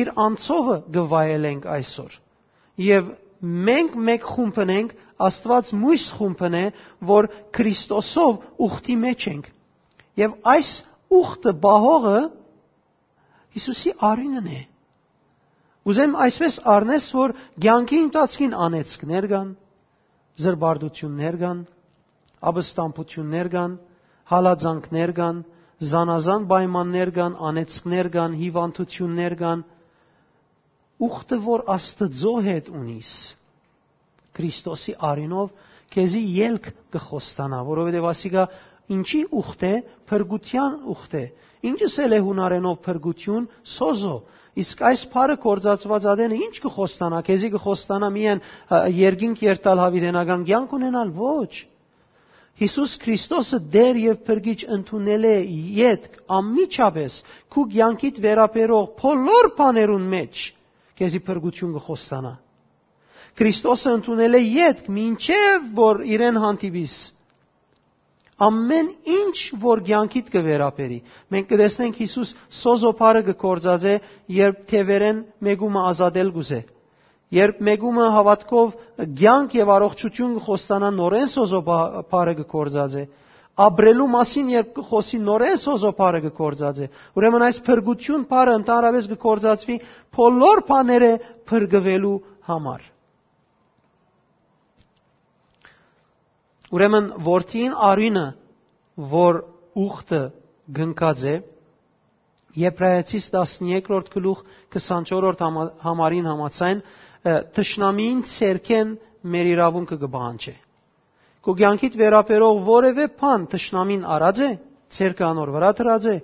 իր 0.00 0.10
անցովը 0.24 0.76
գվայելենք 0.96 1.68
այսօր։ 1.76 2.16
Եվ 2.86 3.12
մենք 3.68 4.00
մեկ 4.08 4.26
խումբն 4.32 4.72
ենք, 4.76 4.96
Աստված 5.26 5.70
մույս 5.80 6.02
խումբն 6.16 6.54
է, 6.56 6.64
որ 7.08 7.28
Քրիստոսով 7.56 8.40
ուխտի 8.66 8.96
մեջ 9.04 9.28
ենք։ 9.30 9.46
Եվ 10.20 10.34
այս 10.52 10.72
ուխտը 11.16 11.52
բահողը 11.62 12.18
Հիսուսի 13.56 13.92
արինն 14.10 14.48
է։ 14.52 14.62
Ուզեմ 15.86 16.16
այսպես 16.26 16.58
առնես, 16.76 17.04
որ 17.16 17.34
ցանկի 17.62 17.98
ընթացքին 18.06 18.54
անեցքներ 18.66 19.26
կան, 19.32 19.50
զրբարդություններ 20.42 21.36
կան, 21.42 21.60
աբստամբություններ 22.50 23.50
կան, 23.54 23.76
հալածանքներ 24.32 25.12
կան, 25.16 25.38
զանազան 25.92 26.46
պայմաններ 26.50 27.12
կան, 27.16 27.38
անեցքներ 27.50 28.10
կան, 28.16 28.36
հիվանդություններ 28.42 29.36
կան, 29.40 29.64
ուխտը 31.06 31.38
որ 31.46 31.64
Աստծո 31.76 32.34
հետ 32.46 32.70
ունիս 32.72 33.10
Քրիստոսի 34.36 34.94
արինով 35.06 35.50
քեզի 35.92 36.22
ելք 36.42 36.70
կխոստանա, 36.96 37.60
որովհետև 37.68 38.08
ասիկա 38.10 38.44
ինչի 38.94 39.20
ուխտ 39.40 39.62
է, 39.66 39.74
փրկության 40.10 40.74
ուխտ 40.94 41.14
է։ 41.20 41.24
Ինչս 41.66 41.94
էլ 42.06 42.16
է 42.16 42.20
հունարենով 42.26 42.76
փրկություն, 42.86 43.46
սոզո։ 43.76 44.16
Իսկ 44.56 44.82
այս 44.88 45.00
բարը 45.12 45.36
կորցածված 45.42 46.04
ադենը 46.12 46.36
ինչ 46.46 46.54
կխոստանա, 46.64 47.18
քեզի 47.26 47.48
կխոստանա 47.56 48.08
միայն 48.14 48.44
երգինք 48.96 49.42
երտալ 49.46 49.82
հավիտենական 49.84 50.46
կյանք 50.48 50.76
ունենալ, 50.78 51.10
ոչ։ 51.16 51.52
Հիսուս 52.56 52.92
Քրիստոսը 53.02 53.58
դեր 53.74 53.98
եւ 54.00 54.20
փրկիչ 54.24 54.60
ընդունել 54.78 55.26
է 55.28 55.34
յետ 55.76 56.06
ամիջապես 56.38 57.16
քու 57.52 57.64
կյանքիդ 57.74 58.20
վերապերող 58.24 58.86
բոլոր 59.02 59.48
բաներուն 59.58 60.06
մեջ 60.14 60.44
քեզի 60.96 61.20
փրկություն 61.26 61.74
կխոստանա։ 61.76 62.32
Քրիստոսը 63.36 63.92
ընդունել 63.98 64.38
է 64.38 64.42
յետ 64.56 64.80
մինչև 64.96 65.68
որ 65.76 66.00
իրեն 66.16 66.40
հանդիպիս 66.46 66.94
ամեն 68.44 68.88
ինչ 69.16 69.36
որ 69.62 69.82
ցանկիդ 69.88 70.26
կվերապերի։ 70.32 70.98
Մենք 71.32 71.46
կտեսնենք 71.52 72.00
Հիսուս 72.02 72.32
սոզոփարը 72.60 73.22
գործած 73.32 73.86
է, 73.88 73.94
երբ 74.36 74.58
թևերեն 74.72 75.22
մեգումը 75.48 75.84
ազատել 75.90 76.32
գուզե։ 76.36 76.60
Երբ 77.36 77.62
մեգումը 77.68 78.08
հավատքով 78.16 78.74
ցանկ 79.20 79.54
եւ 79.56 79.70
առողջություն 79.76 80.34
խոստանա 80.46 80.90
նորեն 80.96 81.30
սոզոփարը 81.32 82.34
գործած 82.52 82.98
է։ 83.00 83.06
Աբրելու 83.56 84.06
մասին 84.12 84.48
երբ 84.52 84.78
խոսի 84.84 85.18
նորեն 85.26 85.60
սոզոփարը 85.62 86.20
գործած 86.36 86.80
է։ 86.84 86.88
Ուրեմն 87.16 87.44
այս 87.46 87.60
փրկություն 87.68 88.26
բարը 88.32 88.56
ընդհանրապես 88.60 89.08
գործածվի 89.22 89.76
բոլոր 90.18 90.62
բաները 90.68 91.10
փրկվելու 91.48 92.18
համար։ 92.52 92.84
Ուրեմն 96.74 97.10
որդին 97.26 97.74
արինը, 97.88 98.24
որ 99.12 99.42
ուխտը 99.78 100.22
գնկած 100.78 101.26
է, 101.30 101.36
Եբրայեցիս 102.56 103.26
13-րդ 103.34 104.06
գլուխ 104.14 104.38
24-րդ 104.72 105.42
համարին 105.84 106.28
համացայն 106.30 106.78
տշնամին 107.56 108.22
ցերքեն 108.32 108.94
մեր 109.34 109.50
իրավունքը 109.50 109.98
կբանջե։ 110.06 110.54
Քո 111.44 111.54
ցանկիդ 111.60 111.98
վերապերող 112.00 112.62
որևէ 112.70 113.06
բան 113.20 113.46
տշնամին 113.52 114.08
արած 114.16 114.40
է, 114.46 114.50
ցերքը 114.96 115.26
անոր 115.28 115.52
վրա 115.56 115.70
դրած 115.82 116.08
է, 116.08 116.16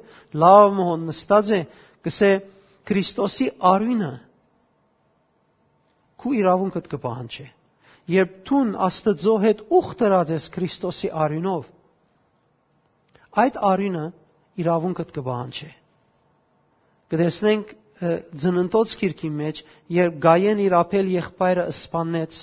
լավ 0.43 0.73
մոհոն 0.79 1.07
նստած 1.13 1.53
է, 1.53 1.61
կսե 2.07 2.33
Քրիստոսի 2.89 3.47
արույնը 3.73 4.13
քու 6.23 6.33
իրավունքդ 6.39 6.89
կբանջե 6.91 7.45
երբ 8.13 8.33
ցուն 8.49 8.73
Աստծո 8.87 9.37
հետ 9.45 9.63
ուխ 9.79 9.93
դրած 10.01 10.33
Քրիստոսի 10.55 11.11
արյունով, 11.25 11.69
այդ 13.43 13.59
արյունը 13.73 14.07
իրավունքդ 14.63 15.13
կբանջի։ 15.17 15.71
Կտեսնենք 17.13 17.73
ծննդոց 18.43 18.95
քիրքի 19.01 19.31
մեջ, 19.39 19.61
երբ 19.97 20.17
Գայեն 20.25 20.63
իր 20.65 20.75
ապել 20.79 21.11
եղբայրը 21.13 21.67
սպանեց, 21.73 22.41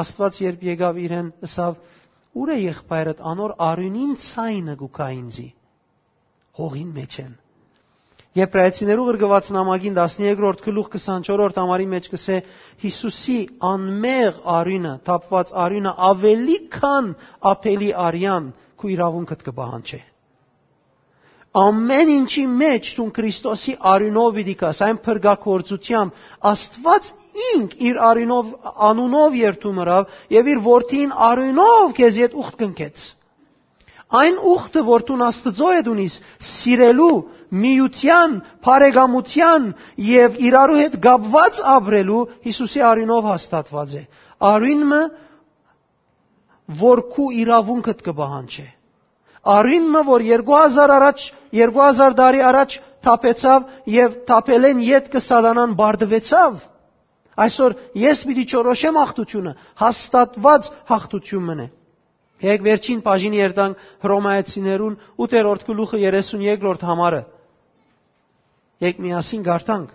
Աստված 0.00 0.40
երբ 0.44 0.66
եկավ 0.70 0.98
իրեն, 1.04 1.30
ասավ. 1.46 1.78
«Ուր 2.40 2.50
է 2.54 2.56
եղբայրդ 2.60 3.22
անոր 3.26 3.52
արյունին 3.66 4.12
ցայնը 4.22 4.74
գուկայինձի»։ 4.82 5.46
Հողին 6.60 6.92
մեջ 6.98 7.16
են։ 7.24 7.32
Եբրայեցիներու 8.38 9.04
գրգված 9.08 9.48
նամակին 9.54 9.94
13-րդ 9.98 10.60
գլուխ 10.62 10.90
24-րդ 10.94 11.56
ամարի 11.62 11.86
մեջ 11.94 12.04
կսե 12.12 12.36
Հիսուսի 12.84 13.38
անմեղ 13.70 14.38
արյունը, 14.56 14.92
թափված 15.08 15.50
արյունը 15.64 15.94
ավելի 16.10 16.58
քան 16.76 17.08
ապելի 17.52 17.88
արյան 18.06 18.46
քու 18.78 18.92
իրավունքդ 18.94 19.42
կբահանջի։ 19.50 20.00
Ամեն 21.64 22.10
ինչի 22.14 22.42
մեջ 22.62 22.88
ցուն 22.94 23.08
Քրիստոսի 23.18 23.72
արյունով 23.92 24.36
իդիկաս, 24.44 24.80
այն 24.86 24.98
փրկակորցությամբ 25.06 26.20
Աստված 26.54 27.08
ինք 27.50 27.74
իր 27.90 27.98
արյունով 28.10 28.52
անունով 28.90 29.38
երթում 29.40 29.80
ըրավ 29.84 30.14
եւ 30.38 30.50
իր 30.54 30.60
որդին 30.70 31.16
արյունով 31.30 31.96
քեզ 31.98 32.20
իդ 32.28 32.38
ուխտ 32.44 32.60
կնքեց։ 32.62 33.08
Այն 34.10 34.38
ուխտը, 34.42 34.82
որ 34.86 35.04
դու 35.06 35.16
Աստծո 35.22 35.68
հետ 35.70 35.88
ունիս, 35.90 36.14
սիրելու, 36.42 37.18
միության, 37.62 38.32
բարեկամության 38.66 39.68
եւ 40.06 40.38
իրարու 40.50 40.80
հետ 40.80 40.96
գապված 41.04 41.60
ապրելու 41.76 42.24
Հիսուսի 42.46 42.82
արինով 42.90 43.28
հաստատված 43.30 43.94
է։ 44.00 44.02
Արինը, 44.50 45.00
որ 46.82 47.02
քու 47.14 47.28
իրավունքդ 47.44 48.04
կբահանջե։ 48.10 48.66
Արինը, 49.54 50.02
որ 50.10 50.26
2000 50.30 50.94
առաջ, 50.98 51.26
2000 51.54 52.18
տարի 52.18 52.42
առաջ 52.50 52.78
թափեցավ 53.06 53.68
եւ 53.94 54.16
թափելեն 54.28 54.82
յետ 54.90 55.10
կսալանան 55.14 55.76
բարդվեցավ։ 55.78 56.58
Այսօր 57.40 57.76
ես 57.96 58.24
պիտի 58.28 58.44
ճորոշեմ 58.52 58.98
հաղթությունը, 59.00 59.52
հաստատված 59.80 60.72
հաղթություն 60.90 61.46
մնե։ 61.50 61.66
Եկ 62.40 62.62
վերջին 62.64 63.00
բաժինի 63.04 63.40
երտանք 63.40 63.80
Հռոմայացիներուն 64.04 64.94
8-րդ 65.20 65.64
գլուխը 65.68 65.98
33-րդ 66.04 66.84
համարը։ 66.88 67.22
Եկ 68.80 69.00
միասին 69.04 69.42
գարտանք։ 69.48 69.90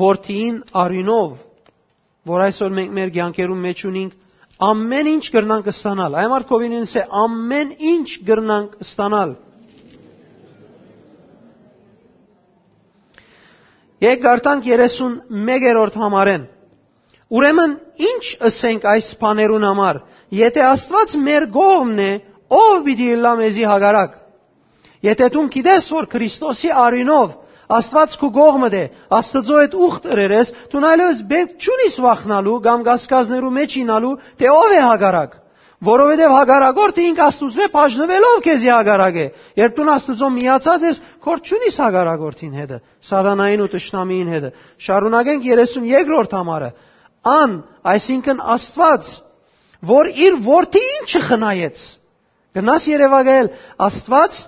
Որդին 0.00 0.60
արինով, 0.80 1.34
որ 2.30 2.44
այսօր 2.46 2.76
մենք 2.78 2.94
մեր 2.98 3.10
ցանկերում 3.18 3.64
մեջ 3.68 3.82
ունենք, 3.90 4.14
ամեն 4.64 5.10
ինչ 5.12 5.24
գրնանք 5.34 5.68
ստանալ։ 5.74 6.16
Այ 6.22 6.28
Մարկովինին 6.32 6.86
ասե 6.88 7.02
ամեն 7.24 7.74
ինչ 7.92 8.08
գրնանք 8.30 8.78
ստանալ։ 8.86 9.34
Եկ 14.04 14.24
գարտանք 14.24 14.66
31-րդ 14.72 16.00
համարեն։ 16.00 16.48
Ուրեմն 17.34 17.76
ինչ 18.08 18.24
ասենք 18.48 18.84
այս 18.94 19.12
բաներուն 19.20 19.64
համար, 19.68 20.00
եթե 20.32 20.64
Աստված 20.64 21.16
մեր 21.28 21.48
կողմն 21.54 22.02
է, 22.04 22.12
ով 22.54 22.76
պիտի 22.88 23.08
լա 23.24 23.32
մեզի 23.40 23.64
հագարակ։ 23.70 24.20
Եթե 25.04 25.30
դու 25.34 25.46
գիտես, 25.54 25.88
որ 25.94 26.06
Քրիստոսի 26.14 26.70
արինով 26.84 27.32
Աստված 27.74 28.16
քու 28.20 28.30
կողմը 28.34 28.68
դե, 28.74 28.82
Աստծո 29.18 29.60
հետ 29.62 29.74
ուխտ 29.84 30.08
երես, 30.20 30.50
դու 30.72 30.82
նայլես 30.84 31.22
բեկ 31.30 31.54
ճունիս 31.64 31.96
վախնալու 32.04 32.58
կամ 32.66 32.84
գասկազներու 32.88 33.52
մեջ 33.56 33.76
ինալու, 33.80 34.12
թե 34.40 34.50
ով 34.52 34.74
է 34.74 34.82
հագարակ։ 34.84 35.38
Որովհետև 35.84 36.34
հագարագորտը 36.34 37.02
ինք 37.04 37.22
Աստուծո 37.24 37.66
բաժնվելով 37.74 38.36
քեզի 38.44 38.70
հագարակ 38.72 39.16
է։ 39.20 39.26
Երբ 39.60 39.74
դու 39.78 39.88
Աստծո 39.94 40.28
միացած 40.34 40.86
ես, 40.88 41.00
քոր 41.24 41.42
ճունիս 41.48 41.78
հագարագորտին 41.84 42.54
հետը, 42.60 42.78
սատանային 43.08 43.64
ու 43.64 43.70
տշնամիին 43.74 44.32
հետը։ 44.34 44.50
Շարունակենք 44.86 45.48
32-րդ 45.50 46.36
համարը։ 46.38 46.70
Ան, 47.34 47.58
այսինքն 47.94 48.42
Աստված, 48.54 49.12
որ 49.88 50.10
իր 50.26 50.40
որդին 50.44 51.06
չխնայեց։ 51.10 51.84
Գնաս 52.54 52.88
Երևանալ, 52.90 53.50
Աստված 53.86 54.40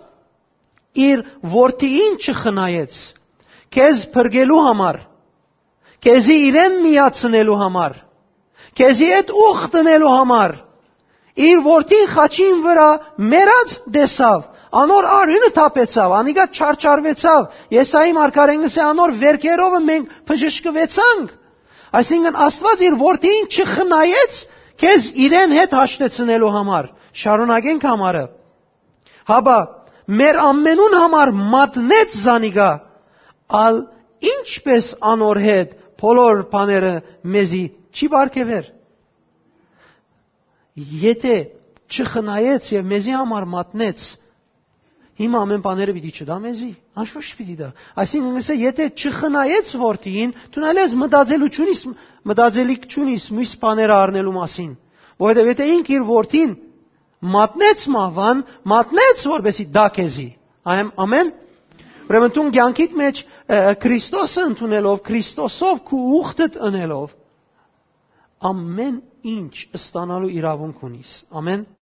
իր 1.07 1.23
որդին 1.55 2.19
չխնայեց։ 2.23 3.01
Քեզ 3.77 4.05
փրկելու 4.15 4.61
համար, 4.67 5.01
քեզի 6.07 6.37
իրեն 6.49 6.77
միացնելու 6.85 7.57
համար, 7.63 7.97
քեզի 8.79 9.09
այդ 9.17 9.33
ուխ 9.47 9.65
տնելու 9.75 10.13
համար 10.15 10.55
իր 11.47 11.59
որդին 11.67 12.07
խաչին 12.15 12.61
վրա 12.65 12.91
մերած 13.33 13.73
դեսավ, 13.97 14.45
անոր 14.81 15.09
արյունը 15.17 15.51
թափեցավ, 15.57 16.15
անիկա 16.21 16.45
չարչարվեցավ։ 16.57 17.43
Եսայի 17.77 18.15
մարգարենգս 18.17 18.77
է 18.77 18.83
անոր 18.87 19.15
վերքերովը 19.21 19.81
մենք 19.91 20.15
բժշկվեցանք։ 20.31 21.35
Այսինքն 22.01 22.39
Աստված 22.47 22.85
իր 22.87 22.97
որդին 23.03 23.51
չխնայեց 23.57 24.41
քեզ 24.83 25.09
իրեն 25.27 25.57
հետ 25.57 25.75
հաշտեցնելու 25.81 26.53
համար։ 26.57 26.89
Շարունակենք 27.23 27.87
համարը։ 27.91 28.25
Հաբա 29.31 29.59
մեր 30.21 30.41
ամենուն 30.47 30.97
համար 31.01 31.33
մատնեց 31.57 32.17
զանիգա, 32.27 32.71
ալ 33.65 33.83
ինչպես 34.37 34.93
անոր 35.13 35.43
հետ 35.47 35.77
բոլոր 36.01 36.43
բաները 36.53 36.95
մեզի 37.37 37.65
չի 37.97 38.09
բարգեվեր 38.13 38.73
եթե 40.77 41.37
չխնայեց 41.89 42.71
եւ 42.77 42.89
մեզի 42.91 43.13
համար 43.17 43.45
մատնեց, 43.53 44.07
հիմա 45.17 45.41
ամեն 45.47 45.63
բաները 45.65 45.95
պիտի 45.97 46.11
չդա 46.21 46.37
մեզի, 46.45 46.69
անշուշտ 47.01 47.37
պիտի 47.39 47.55
դա։ 47.61 47.69
Այսինքն 48.03 48.41
ասե, 48.43 48.57
եթե 48.61 48.89
չխնայեց 49.01 49.73
որդին, 49.81 50.35
դունալես 50.57 50.97
մտածելությունից, 52.27 53.27
մտածելիքությունից 53.27 53.27
մյուս 53.37 53.53
բաները 53.63 53.97
առնելու 53.97 54.35
մասին, 54.37 54.71
որովհետեւ 55.23 55.51
եթե 55.53 55.67
ինք 55.77 55.91
իր 55.97 56.07
որդին 56.11 56.55
մատնեց 57.37 57.85
մահվան, 57.97 58.41
մատնեց 58.73 59.27
որբեսի 59.33 59.67
դա 59.77 59.85
քեզի։ 59.97 60.29
Այմ 60.77 60.89
ամեն 61.07 61.31
Ուրեմն 62.07 62.33
դու 62.37 62.43
կյանքիդ 62.55 62.93
մեջ 63.01 63.21
Քրիստոսը 63.83 64.43
ընդունելով, 64.49 64.99
Քրիստոսով 65.09 65.81
քու 65.89 66.03
ուխտդ 66.21 66.59
ընելով 66.69 67.15
ամեն 68.51 69.01
ինչ 69.33 69.55
ստանալու 69.79 70.31
իրավունք 70.37 70.85
ունիս։ 70.87 71.15
Ամեն 71.41 71.67